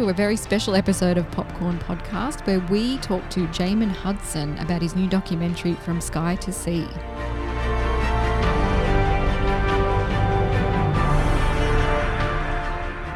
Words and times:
to 0.00 0.08
a 0.08 0.14
very 0.14 0.34
special 0.34 0.74
episode 0.74 1.18
of 1.18 1.30
Popcorn 1.30 1.78
Podcast 1.80 2.46
where 2.46 2.60
we 2.70 2.96
talk 2.98 3.28
to 3.28 3.46
Jaimen 3.48 3.90
Hudson 3.90 4.56
about 4.56 4.80
his 4.80 4.96
new 4.96 5.06
documentary 5.06 5.74
From 5.74 6.00
Sky 6.00 6.36
to 6.36 6.50
Sea. 6.50 6.86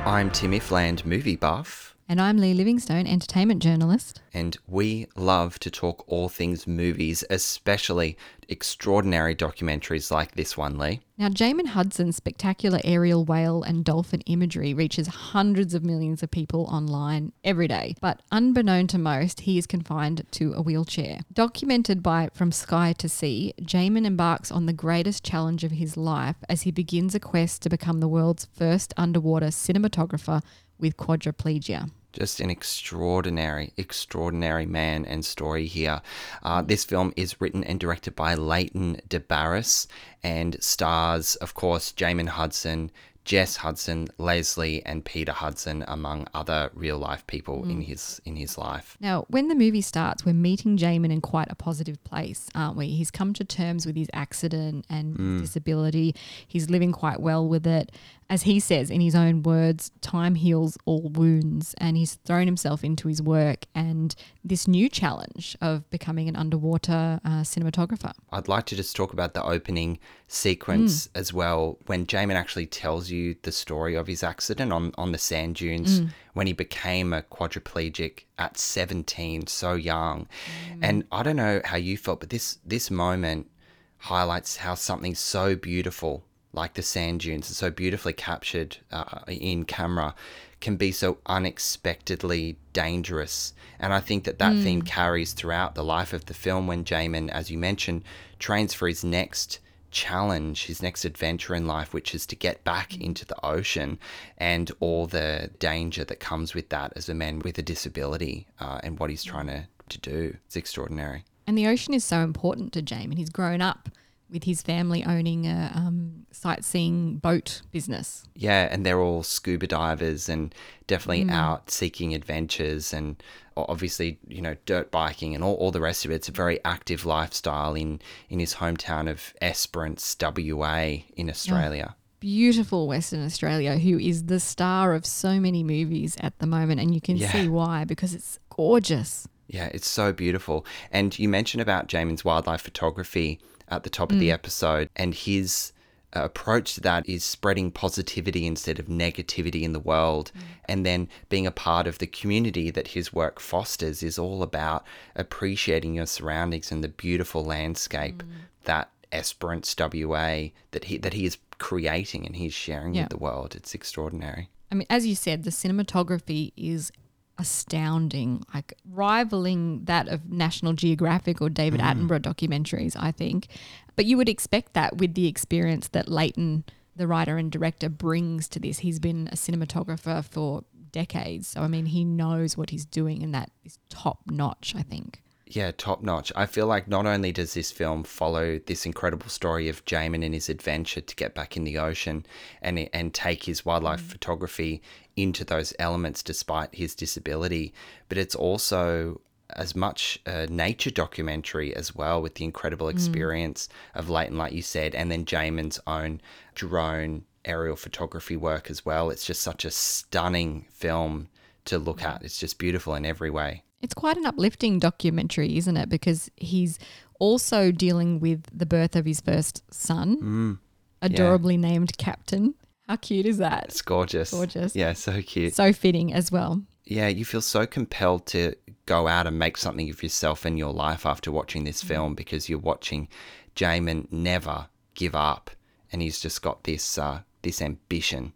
I'm 0.05 0.31
Tim 0.31 0.51
Ifland, 0.51 1.07
movie 1.07 1.37
buff, 1.37 1.94
And 2.07 2.21
I'm 2.21 2.37
Leigh 2.37 2.53
Livingstone, 2.55 3.07
entertainment 3.07 3.63
journalist. 3.63 4.21
and 4.35 4.57
we 4.67 5.07
love 5.17 5.59
to 5.61 5.71
talk 5.71 6.05
all 6.07 6.29
things 6.29 6.67
movies, 6.67 7.25
especially 7.31 8.19
extraordinary 8.49 9.35
documentaries 9.35 10.11
like 10.11 10.33
this 10.35 10.57
one, 10.57 10.77
Leigh. 10.77 11.01
Now, 11.17 11.29
Jaimen 11.29 11.69
Hudson's 11.69 12.17
spectacular 12.17 12.81
aerial 12.85 13.25
whale 13.25 13.63
and 13.63 13.85
dolphin 13.85 14.21
imagery 14.23 14.75
reaches 14.75 15.07
hundreds 15.07 15.73
of 15.73 15.85
millions 15.85 16.23
of 16.23 16.31
people 16.31 16.65
online 16.65 17.33
every 17.45 17.69
day. 17.69 17.95
But 18.01 18.21
unbeknown 18.33 18.89
to 18.89 18.99
most, 18.99 19.41
he 19.43 19.57
is 19.57 19.67
confined 19.67 20.27
to 20.33 20.53
a 20.55 20.61
wheelchair. 20.61 21.21
Documented 21.33 22.03
by 22.03 22.29
From 22.35 22.51
Sky 22.53 22.93
to 22.99 23.09
Sea, 23.09 23.55
Jaimen 23.63 24.05
embarks 24.05 24.51
on 24.51 24.67
the 24.67 24.73
greatest 24.73 25.25
challenge 25.25 25.63
of 25.65 25.71
his 25.71 25.97
life 25.97 26.37
as 26.49 26.63
he 26.63 26.71
begins 26.73 27.15
a 27.15 27.21
quest 27.21 27.63
to 27.63 27.71
become 27.71 28.01
the 28.01 28.09
world's 28.09 28.49
first 28.53 28.93
underwater 28.97 29.47
cinematographer 29.47 30.43
with 30.85 30.99
quadriplegia. 30.99 31.91
Just 32.13 32.41
an 32.41 32.51
extraordinary, 32.51 33.73
extraordinary 33.79 34.67
man 34.67 35.07
and 35.07 35.25
story 35.25 35.67
here. 35.67 36.03
Uh, 36.43 36.61
this 36.61 36.85
film 36.85 37.15
is 37.17 37.41
written 37.41 37.65
and 37.65 37.81
directed 37.81 38.15
by 38.15 38.35
Leighton 38.35 39.01
DeBarros 39.09 39.87
and 40.23 40.63
stars, 40.63 41.37
of 41.37 41.55
course, 41.55 41.91
Jaimen 41.93 42.29
Hudson, 42.29 42.91
Jess 43.25 43.57
Hudson, 43.57 44.09
Leslie, 44.19 44.85
and 44.85 45.03
Peter 45.03 45.33
Hudson, 45.33 45.83
among 45.89 46.27
other 46.35 46.71
real 46.75 46.99
life 46.99 47.27
people 47.27 47.65
in 47.65 47.81
his 47.81 48.21
in 48.27 48.37
his 48.37 48.59
life. 48.59 48.99
Now, 49.01 49.25
when 49.29 49.49
the 49.49 49.55
movie 49.55 49.81
starts, 49.81 50.27
we're 50.27 50.35
meeting 50.35 50.77
Jaimen 50.77 51.11
in 51.11 51.23
quite 51.23 51.51
a 51.51 51.55
positive 51.55 52.03
place, 52.05 52.51
aren't 52.55 52.77
we? 52.77 52.89
He's 52.89 53.11
come 53.11 53.33
to 53.33 53.45
terms 53.45 53.87
with 53.87 53.97
his 53.97 54.09
accident 54.13 54.85
and 54.91 55.19
his 55.19 55.41
disability. 55.49 56.15
He's 56.47 56.69
living 56.69 56.93
quite 56.93 57.19
well 57.19 57.49
with 57.49 57.67
it. 57.67 57.93
As 58.31 58.43
he 58.43 58.59
says 58.61 58.91
in 58.91 59.01
his 59.01 59.15
own 59.15 59.43
words, 59.43 59.91
time 60.01 60.35
heals 60.35 60.79
all 60.85 61.11
wounds. 61.11 61.75
And 61.79 61.97
he's 61.97 62.15
thrown 62.25 62.47
himself 62.47 62.83
into 62.85 63.09
his 63.09 63.23
work 63.23 63.67
and 63.75 64.15
this 64.45 64.67
new 64.67 64.89
challenge 64.89 65.57
of 65.61 65.89
becoming 65.91 66.29
an 66.29 66.37
underwater 66.37 67.21
uh, 67.25 67.43
cinematographer. 67.43 68.13
I'd 68.33 68.49
like 68.49 68.67
to 68.67 68.77
just 68.77 68.97
talk 68.97 69.13
about 69.13 69.35
the 69.35 69.43
opening 69.43 69.99
sequence 70.29 71.07
mm. 71.07 71.11
as 71.15 71.33
well, 71.33 71.79
when 71.87 72.07
Jaimen 72.07 72.35
actually 72.37 72.67
tells 72.67 73.11
you 73.11 73.37
the 73.43 73.53
story 73.53 73.95
of 73.95 74.07
his 74.07 74.23
accident 74.23 74.73
on, 74.73 74.93
on 74.97 75.13
the 75.13 75.19
sand 75.19 75.57
dunes 75.57 76.01
mm. 76.01 76.11
when 76.33 76.47
he 76.47 76.53
became 76.53 77.13
a 77.13 77.23
quadriplegic 77.23 78.25
at 78.39 78.59
17, 78.59 79.47
so 79.47 79.75
young. 79.75 80.27
Mm. 80.73 80.79
And 80.83 81.05
I 81.13 81.23
don't 81.23 81.37
know 81.37 81.61
how 81.65 81.77
you 81.77 81.97
felt, 81.97 82.21
but 82.21 82.31
this 82.31 82.59
this 82.65 82.91
moment 82.91 83.51
highlights 83.99 84.57
how 84.57 84.75
something 84.75 85.15
so 85.15 85.57
beautiful 85.57 86.25
like 86.55 86.75
the 86.75 86.83
sand 86.83 87.21
dunes 87.21 87.49
and 87.49 87.57
so 87.57 87.71
beautifully 87.71 88.13
captured 88.13 88.79
uh, 88.93 89.21
in 89.29 89.65
camera 89.65 90.15
can 90.61 90.77
be 90.77 90.93
so 90.93 91.19
unexpectedly 91.27 92.57
dangerous. 92.73 93.53
And 93.79 93.93
i 93.93 94.01
think 94.01 94.25
that 94.25 94.39
that 94.39 94.57
theme 94.57 94.83
carries 94.83 95.33
throughout 95.33 95.75
the 95.75 95.85
life 95.85 96.13
of 96.13 96.27
the 96.27 96.35
film 96.35 96.67
when 96.67 96.85
Jaimen 96.85 97.29
as 97.29 97.51
you 97.51 97.59
mentioned 97.59 98.03
trains 98.39 98.73
for 98.73 98.89
his 98.89 99.05
next 99.05 99.59
challenge 99.91 100.67
his 100.67 100.83
next 100.83 101.05
adventure 101.05 101.55
in 101.55 101.67
life 101.67 101.95
which 101.95 102.15
is 102.15 102.27
to 102.27 102.35
get 102.35 102.65
back 102.65 102.97
into 102.97 103.25
the 103.25 103.47
ocean 103.47 103.99
and 104.39 104.73
all 104.81 105.07
the 105.07 105.51
danger 105.61 106.05
that 106.05 106.19
comes 106.19 106.53
with 106.53 106.69
that 106.71 106.93
as 106.97 107.09
a 107.09 107.15
man 107.15 107.39
with 107.39 107.59
a 107.59 107.63
disability 107.63 108.47
uh, 108.59 108.81
and 108.83 108.99
what 108.99 109.09
he's 109.09 109.23
trying 109.23 109.47
to, 109.47 109.67
to 109.89 109.99
do. 109.99 110.37
It's 110.47 110.57
extraordinary. 110.57 111.25
And 111.47 111.57
the 111.57 111.69
ocean 111.69 111.95
is 111.95 112.05
so 112.05 112.21
important 112.21 112.73
to 112.73 112.83
Jaimen. 112.83 113.19
He's 113.19 113.31
grown 113.31 113.61
up 113.61 113.89
with 114.31 114.45
his 114.45 114.63
family 114.63 115.05
owning 115.05 115.47
a 115.47 115.71
um, 115.75 116.27
sightseeing 116.33 117.19
boat 117.19 117.63
business. 117.71 118.25
Yeah, 118.35 118.69
and 118.71 118.85
they're 118.85 119.01
all 119.01 119.23
scuba 119.23 119.67
divers 119.67 120.29
and 120.29 120.55
definitely 120.87 121.31
out 121.31 121.71
seeking 121.71 122.15
adventures 122.15 122.93
and 122.93 123.23
obviously, 123.57 124.19
you 124.27 124.43
know, 124.43 124.57
dirt 124.67 124.91
biking 124.91 125.35
and 125.35 125.45
all, 125.45 125.55
all 125.55 125.71
the 125.71 125.81
rest 125.81 126.05
of 126.05 126.11
it. 126.11 126.15
It's 126.17 126.29
a 126.29 126.33
very 126.33 126.59
active 126.65 127.07
lifestyle 127.07 127.75
in, 127.75 128.01
in 128.29 128.41
his 128.41 128.55
hometown 128.55 129.09
of 129.11 129.33
Esperance, 129.41 130.17
WA, 130.21 130.97
in 131.17 131.31
Australia. 131.31 131.95
beautiful 132.21 132.89
Western 132.89 133.23
Australia 133.25 133.77
who 133.79 133.99
is 133.99 134.25
the 134.25 134.41
star 134.41 134.95
of 134.95 135.05
so 135.05 135.39
many 135.39 135.63
movies 135.63 136.17
at 136.21 136.39
the 136.39 136.47
moment. 136.47 136.81
And 136.81 136.95
you 136.95 137.01
can 137.01 137.17
Yeah. 137.19 137.31
see 137.31 137.49
why 137.49 137.85
because 137.85 138.15
it's 138.15 138.39
gorgeous. 138.49 139.29
Yeah, 139.47 139.71
it's 139.73 139.89
so 139.89 140.13
beautiful. 140.13 140.65
And 140.91 141.17
you 141.19 141.29
mentioned 141.29 141.61
about 141.61 141.89
Jaimen's 141.91 142.25
wildlife 142.25 142.63
photography 142.63 143.41
at 143.69 143.83
the 143.83 143.91
top 143.91 144.13
of 144.13 144.19
the 144.19 144.29
mm. 144.29 144.33
episode, 144.33 144.89
and 144.97 145.15
his 145.15 145.73
uh, 146.15 146.25
approach 146.25 146.75
to 146.75 146.81
that 146.81 147.09
is 147.09 147.25
spreading 147.25 147.71
positivity 147.71 148.47
instead 148.47 148.79
of 148.79 148.87
negativity 148.87 149.63
in 149.63 149.73
the 149.73 149.81
world. 149.81 150.33
Mm. 150.35 150.41
And 150.67 150.87
then 150.87 151.09
being 151.29 151.47
a 151.47 151.51
part 151.51 151.87
of 151.87 151.99
the 151.99 152.07
community 152.07 152.71
that 152.71 152.89
his 152.89 153.13
work 153.13 153.41
fosters 153.41 154.03
is 154.03 154.19
all 154.19 154.43
about 154.43 154.85
appreciating 155.17 155.95
your 155.95 156.07
surroundings 156.07 156.71
and 156.71 156.85
the 156.85 156.89
beautiful 156.89 157.45
landscape 157.45 158.23
mm. 158.23 158.29
that 158.65 158.91
Esperance 159.13 159.75
WA 159.79 160.49
that 160.73 160.85
he 160.85 160.99
that 160.99 161.13
he 161.13 161.25
is 161.25 161.39
creating 161.59 162.27
and 162.27 162.35
he's 162.35 162.53
sharing 162.53 162.95
Yeah. 162.95 163.03
with 163.03 163.11
the 163.11 163.17
world. 163.17 163.55
It's 163.55 163.75
extraordinary. 163.75 164.51
I 164.73 164.75
mean, 164.75 164.87
as 164.91 165.07
you 165.07 165.15
said, 165.15 165.45
the 165.45 165.51
cinematography 165.51 166.53
is 166.57 166.91
astounding, 167.39 168.43
like 168.53 168.75
rivaling 168.89 169.85
that 169.85 170.09
of 170.09 170.31
National 170.31 170.73
Geographic 170.73 171.41
or 171.41 171.51
David 171.51 171.81
mm. 171.81 171.93
Attenborough 171.93 172.21
documentaries, 172.23 172.97
I 172.99 173.11
think. 173.11 173.49
But 173.97 174.07
you 174.07 174.17
would 174.17 174.29
expect 174.29 174.75
that 174.75 174.97
with 174.99 175.15
the 175.15 175.27
experience 175.27 175.89
that 175.89 176.09
Leighton, 176.09 176.65
the 176.97 177.07
writer 177.07 177.37
and 177.37 177.51
director, 177.51 177.89
brings 177.89 178.49
to 178.49 178.61
this. 178.61 178.81
He's 178.81 178.99
been 178.99 179.29
a 179.29 179.37
cinematographer 179.37 180.25
for 180.25 180.65
decades. 180.93 181.49
So, 181.49 181.63
I 181.63 181.69
mean, 181.69 181.87
he 181.87 182.05
knows 182.05 182.57
what 182.57 182.71
he's 182.71 182.87
doing, 182.87 183.23
and 183.23 183.35
that 183.35 183.51
is 183.65 183.79
top 183.89 184.21
notch, 184.31 184.75
I 184.77 184.83
think. 184.83 185.24
Yeah, 185.47 185.73
top 185.77 186.03
notch. 186.03 186.33
I 186.35 186.47
feel 186.47 186.67
like 186.67 186.89
not 186.89 187.05
only 187.05 187.31
does 187.31 187.53
this 187.53 187.71
film 187.71 188.03
follow 188.03 188.59
this 188.59 188.87
incredible 188.87 189.29
story 189.29 189.69
of 189.69 189.85
Jaimen 189.85 190.25
and 190.25 190.33
his 190.33 190.49
adventure 190.49 191.03
to 191.03 191.17
get 191.17 191.35
back 191.35 191.57
in 191.57 191.65
the 191.65 191.79
ocean 191.79 192.25
and 192.63 192.89
and 192.95 193.13
take 193.13 193.45
his 193.45 193.65
wildlife 193.65 194.03
mm. 194.03 194.11
photography 194.11 194.83
into 195.17 195.45
those 195.45 195.75
elements 195.79 196.23
despite 196.23 196.75
his 196.75 196.95
disability, 196.95 197.75
but 198.09 198.17
it's 198.19 198.35
also 198.35 199.21
as 199.51 199.77
much 199.77 200.19
a 200.27 200.47
nature 200.47 200.91
documentary 200.91 201.77
as 201.77 201.95
well 201.95 202.23
with 202.23 202.37
the 202.37 202.45
incredible 202.45 202.87
mm. 202.87 202.93
experience 202.93 203.69
of 203.95 204.09
Leighton, 204.09 204.39
like 204.39 204.55
you 204.55 204.63
said, 204.63 204.95
and 204.95 205.11
then 205.11 205.27
Jaimen's 205.27 205.79
own 205.87 206.21
drone 206.55 207.25
aerial 207.45 207.77
photography 207.77 208.37
work 208.37 208.71
as 208.71 208.87
well. 208.87 209.11
It's 209.11 209.27
just 209.27 209.43
such 209.43 209.67
a 209.67 209.71
stunning 209.71 210.65
film 210.71 211.29
to 211.67 211.79
look 211.79 212.03
at. 212.03 212.23
It's 212.23 212.39
just 212.39 212.59
beautiful 212.59 212.95
in 212.95 213.05
every 213.05 213.31
way. 213.31 213.63
It's 213.85 213.95
quite 213.95 214.17
an 214.17 214.25
uplifting 214.27 214.79
documentary, 214.79 215.57
isn't 215.59 215.77
it? 215.77 215.89
Because 215.89 216.31
he's 216.37 216.79
also 217.21 217.71
dealing 217.71 218.19
with 218.19 218.45
the 218.53 218.67
birth 218.67 218.97
of 218.97 219.05
his 219.05 219.21
first 219.21 219.63
son, 219.73 220.59
adorably 221.03 221.57
named 221.57 221.97
Captain. 221.99 222.55
How 222.89 222.97
cute 222.97 223.27
is 223.27 223.39
that? 223.39 223.65
It's 223.69 223.83
gorgeous. 223.83 224.31
Gorgeous. 224.31 224.75
Yeah, 224.75 224.95
so 224.95 225.23
cute. 225.23 225.55
So 225.55 225.73
fitting 225.73 226.13
as 226.13 226.33
well. 226.33 226.63
yeah, 226.85 227.09
you 227.09 227.25
feel 227.25 227.41
so 227.43 227.67
compelled 227.67 228.27
to 228.27 228.55
go 228.87 229.07
out 229.09 229.27
and 229.27 229.39
make 229.39 229.57
something 229.57 229.89
of 229.91 230.03
yourself 230.03 230.45
in 230.45 230.59
your 230.59 230.73
life 230.73 231.07
after 231.07 231.31
watching 231.33 231.65
this 231.65 231.83
film 231.83 232.15
because 232.15 232.49
you're 232.49 232.59
watching 232.59 233.09
Jaimen 233.57 234.07
never 234.13 234.69
give 234.95 235.15
up, 235.15 235.51
and 235.93 236.03
he's 236.03 236.21
just 236.21 236.43
got 236.43 236.65
this 236.65 236.99
uh, 236.99 237.21
this 237.43 237.63
ambition, 237.63 238.33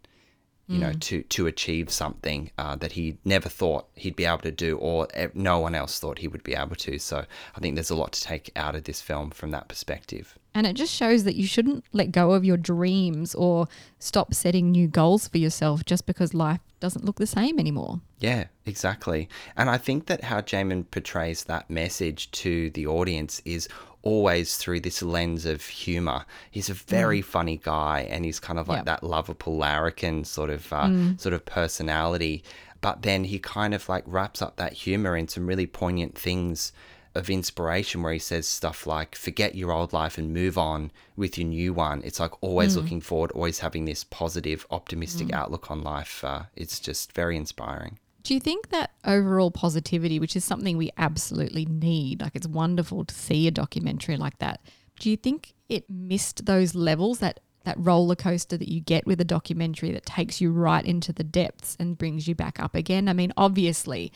you 0.69 0.77
know, 0.77 0.93
to 0.93 1.23
to 1.23 1.47
achieve 1.47 1.89
something 1.89 2.51
uh, 2.59 2.75
that 2.75 2.91
he 2.91 3.17
never 3.25 3.49
thought 3.49 3.87
he'd 3.95 4.15
be 4.15 4.25
able 4.25 4.37
to 4.37 4.51
do, 4.51 4.77
or 4.77 5.07
no 5.33 5.57
one 5.57 5.73
else 5.73 5.99
thought 5.99 6.19
he 6.19 6.27
would 6.27 6.43
be 6.43 6.53
able 6.53 6.75
to. 6.75 6.99
So 6.99 7.25
I 7.55 7.59
think 7.59 7.73
there's 7.75 7.89
a 7.89 7.95
lot 7.95 8.11
to 8.13 8.21
take 8.21 8.51
out 8.55 8.75
of 8.75 8.83
this 8.83 9.01
film 9.01 9.31
from 9.31 9.49
that 9.49 9.67
perspective. 9.67 10.37
And 10.53 10.67
it 10.67 10.73
just 10.73 10.93
shows 10.93 11.23
that 11.23 11.35
you 11.35 11.47
shouldn't 11.47 11.85
let 11.91 12.11
go 12.11 12.33
of 12.33 12.45
your 12.45 12.57
dreams 12.57 13.33
or 13.33 13.67
stop 13.97 14.33
setting 14.33 14.71
new 14.71 14.87
goals 14.87 15.27
for 15.27 15.39
yourself 15.39 15.85
just 15.85 16.05
because 16.05 16.33
life 16.33 16.59
doesn't 16.79 17.05
look 17.05 17.17
the 17.17 17.27
same 17.27 17.59
anymore. 17.59 18.01
Yeah, 18.19 18.45
exactly. 18.65 19.29
And 19.57 19.69
I 19.69 19.77
think 19.77 20.05
that 20.07 20.23
how 20.23 20.41
Jaimen 20.41 20.85
portrays 20.91 21.45
that 21.45 21.69
message 21.69 22.31
to 22.31 22.69
the 22.71 22.87
audience 22.87 23.41
is 23.45 23.67
always 24.01 24.55
through 24.57 24.79
this 24.81 25.01
lens 25.01 25.45
of 25.45 25.61
humor. 25.65 26.25
He's 26.51 26.69
a 26.69 26.73
very 26.73 27.21
funny 27.21 27.59
guy 27.61 28.07
and 28.09 28.25
he's 28.25 28.39
kind 28.39 28.57
of 28.59 28.67
like 28.67 28.79
Yep. 28.79 28.85
that 28.85 29.03
lovable 29.03 29.57
larrikin 29.57 30.23
sort 30.23 30.49
of 30.49 30.71
uh, 30.71 31.17
sort 31.17 31.33
of 31.33 31.45
personality. 31.45 32.43
But 32.81 33.01
then 33.01 33.25
he 33.25 33.39
kind 33.39 33.73
of 33.73 33.89
like 33.89 34.03
wraps 34.07 34.41
up 34.41 34.55
that 34.55 34.73
humor 34.73 35.17
in 35.17 35.27
some 35.27 35.47
really 35.47 35.67
poignant 35.67 36.17
things 36.17 36.71
of 37.15 37.29
inspiration 37.29 38.03
where 38.03 38.13
he 38.13 38.19
says 38.19 38.47
stuff 38.47 38.85
like 38.85 39.15
forget 39.15 39.55
your 39.55 39.71
old 39.71 39.91
life 39.93 40.17
and 40.19 40.31
move 40.33 40.57
on 40.59 40.91
with 41.17 41.39
your 41.39 41.47
new 41.47 41.73
one 41.73 42.01
it's 42.05 42.19
like 42.19 42.31
always 42.43 42.73
Mm. 42.73 42.75
looking 42.83 43.01
forward 43.01 43.31
always 43.31 43.59
having 43.59 43.85
this 43.85 44.03
positive 44.03 44.63
optimistic 44.69 45.33
outlook 45.33 45.71
on 45.71 45.81
life 45.81 46.23
uh, 46.23 46.43
it's 46.55 46.79
just 46.79 47.11
very 47.13 47.35
inspiring 47.35 47.97
Do 48.23 48.33
you 48.33 48.39
think 48.39 48.69
that 48.69 48.91
overall 49.05 49.49
positivity, 49.51 50.19
which 50.19 50.35
is 50.35 50.43
something 50.43 50.77
we 50.77 50.91
absolutely 50.97 51.65
need, 51.65 52.21
like 52.21 52.35
it's 52.35 52.47
wonderful 52.47 53.05
to 53.05 53.15
see 53.15 53.47
a 53.47 53.51
documentary 53.51 54.17
like 54.17 54.37
that, 54.39 54.61
do 54.99 55.09
you 55.09 55.15
think 55.17 55.53
it 55.69 55.89
missed 55.89 56.45
those 56.45 56.75
levels 56.75 57.19
that 57.19 57.39
that 57.65 57.75
roller 57.77 58.15
coaster 58.15 58.57
that 58.57 58.69
you 58.69 58.79
get 58.79 59.05
with 59.05 59.19
a 59.19 59.25
documentary 59.25 59.91
that 59.91 60.05
takes 60.05 60.39
you 60.41 60.49
right 60.51 60.85
into 60.85 61.11
the 61.11 61.23
depths 61.25 61.75
and 61.79 61.97
brings 61.97 62.27
you 62.27 62.33
back 62.33 62.59
up 62.59 62.73
again? 62.73 63.07
I 63.09 63.13
mean, 63.13 63.33
obviously, 63.37 64.11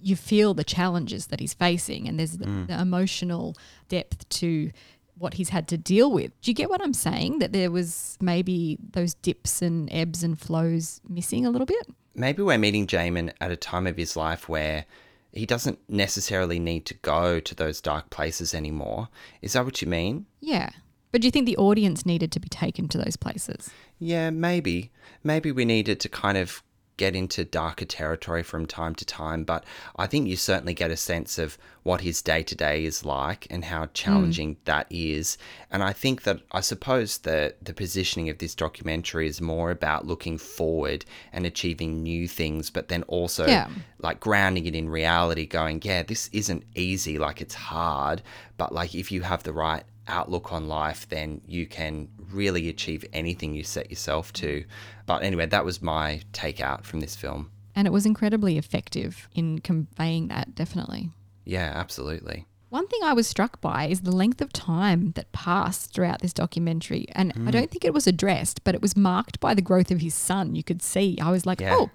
you 0.00 0.16
feel 0.16 0.54
the 0.54 0.64
challenges 0.64 1.26
that 1.28 1.40
he's 1.40 1.54
facing 1.54 2.06
and 2.08 2.18
there's 2.18 2.38
the, 2.38 2.46
Mm. 2.46 2.66
the 2.68 2.80
emotional 2.80 3.56
depth 3.88 4.28
to 4.40 4.70
what 5.16 5.34
he's 5.34 5.48
had 5.50 5.66
to 5.68 5.78
deal 5.78 6.10
with. 6.12 6.30
Do 6.40 6.50
you 6.50 6.54
get 6.54 6.70
what 6.70 6.80
I'm 6.82 6.94
saying? 6.94 7.38
That 7.40 7.52
there 7.52 7.70
was 7.70 8.16
maybe 8.20 8.78
those 8.92 9.14
dips 9.14 9.60
and 9.62 9.88
ebbs 9.92 10.22
and 10.22 10.38
flows 10.38 11.00
missing 11.08 11.46
a 11.46 11.50
little 11.50 11.66
bit? 11.66 11.88
Maybe 12.14 12.42
we're 12.42 12.58
meeting 12.58 12.86
Jaimen 12.86 13.32
at 13.40 13.50
a 13.50 13.56
time 13.56 13.86
of 13.86 13.96
his 13.96 14.16
life 14.16 14.48
where 14.48 14.86
he 15.32 15.46
doesn't 15.46 15.78
necessarily 15.88 16.58
need 16.58 16.86
to 16.86 16.94
go 16.94 17.40
to 17.40 17.54
those 17.54 17.80
dark 17.80 18.10
places 18.10 18.54
anymore. 18.54 19.08
Is 19.42 19.54
that 19.54 19.64
what 19.64 19.82
you 19.82 19.88
mean? 19.88 20.26
Yeah. 20.40 20.70
But 21.10 21.20
do 21.20 21.26
you 21.26 21.32
think 21.32 21.46
the 21.46 21.56
audience 21.56 22.06
needed 22.06 22.32
to 22.32 22.40
be 22.40 22.48
taken 22.48 22.88
to 22.88 22.98
those 22.98 23.16
places? 23.16 23.70
Yeah, 23.98 24.30
maybe. 24.30 24.90
Maybe 25.22 25.52
we 25.52 25.64
needed 25.64 26.00
to 26.00 26.08
kind 26.08 26.38
of 26.38 26.62
get 26.96 27.16
into 27.16 27.44
darker 27.44 27.84
territory 27.84 28.42
from 28.42 28.66
time 28.66 28.94
to 28.94 29.04
time, 29.04 29.44
but 29.44 29.64
I 29.96 30.06
think 30.06 30.28
you 30.28 30.36
certainly 30.36 30.74
get 30.74 30.90
a 30.90 30.96
sense 30.96 31.38
of 31.38 31.58
what 31.82 32.00
his 32.00 32.22
day 32.22 32.42
to 32.42 32.54
day 32.54 32.84
is 32.84 33.04
like 33.04 33.46
and 33.50 33.64
how 33.64 33.86
challenging 33.92 34.54
mm. 34.54 34.58
that 34.64 34.86
is. 34.90 35.36
And 35.70 35.82
I 35.82 35.92
think 35.92 36.22
that 36.22 36.40
I 36.52 36.60
suppose 36.60 37.18
the 37.18 37.54
the 37.60 37.74
positioning 37.74 38.30
of 38.30 38.38
this 38.38 38.54
documentary 38.54 39.26
is 39.26 39.40
more 39.40 39.70
about 39.70 40.06
looking 40.06 40.38
forward 40.38 41.04
and 41.32 41.44
achieving 41.44 42.02
new 42.02 42.28
things, 42.28 42.70
but 42.70 42.88
then 42.88 43.02
also 43.04 43.46
Yeah. 43.46 43.68
like 43.98 44.20
grounding 44.20 44.66
it 44.66 44.74
in 44.74 44.88
reality, 44.88 45.46
going, 45.46 45.80
yeah, 45.84 46.02
this 46.02 46.30
isn't 46.32 46.64
easy, 46.74 47.18
like 47.18 47.40
it's 47.40 47.54
hard, 47.54 48.22
but 48.56 48.72
like 48.72 48.94
if 48.94 49.10
you 49.12 49.22
have 49.22 49.42
the 49.42 49.52
right 49.52 49.84
outlook 50.06 50.52
on 50.52 50.68
life, 50.68 51.08
then 51.08 51.40
you 51.46 51.66
can 51.66 52.08
really 52.34 52.68
achieve 52.68 53.04
anything 53.12 53.54
you 53.54 53.64
set 53.64 53.90
yourself 53.90 54.32
to. 54.34 54.64
But 55.06 55.22
anyway, 55.22 55.46
that 55.46 55.64
was 55.64 55.82
my 55.82 56.20
take 56.32 56.60
out 56.60 56.84
from 56.84 57.00
this 57.00 57.16
film. 57.16 57.50
And 57.74 57.86
it 57.86 57.92
was 57.92 58.06
incredibly 58.06 58.58
effective 58.58 59.28
in 59.34 59.58
conveying 59.60 60.28
that, 60.28 60.54
definitely. 60.54 61.10
Yeah, 61.44 61.72
absolutely. 61.74 62.46
One 62.70 62.88
thing 62.88 63.00
I 63.04 63.12
was 63.12 63.28
struck 63.28 63.60
by 63.60 63.86
is 63.86 64.00
the 64.00 64.10
length 64.10 64.40
of 64.40 64.52
time 64.52 65.12
that 65.12 65.30
passed 65.32 65.92
throughout 65.92 66.22
this 66.22 66.32
documentary. 66.32 67.06
And 67.12 67.32
I 67.36 67.38
hmm. 67.38 67.50
don't 67.50 67.70
think 67.70 67.84
it 67.84 67.94
was 67.94 68.06
addressed, 68.06 68.64
but 68.64 68.74
it 68.74 68.82
was 68.82 68.96
marked 68.96 69.38
by 69.40 69.54
the 69.54 69.62
growth 69.62 69.90
of 69.90 70.00
his 70.00 70.14
son. 70.14 70.56
You 70.56 70.64
could 70.64 70.82
see. 70.82 71.18
I 71.20 71.30
was 71.30 71.46
like, 71.46 71.60
Yeah. 71.60 71.76
oh, 71.76 71.90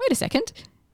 wait 0.00 0.10
a 0.10 0.16
second. 0.16 0.52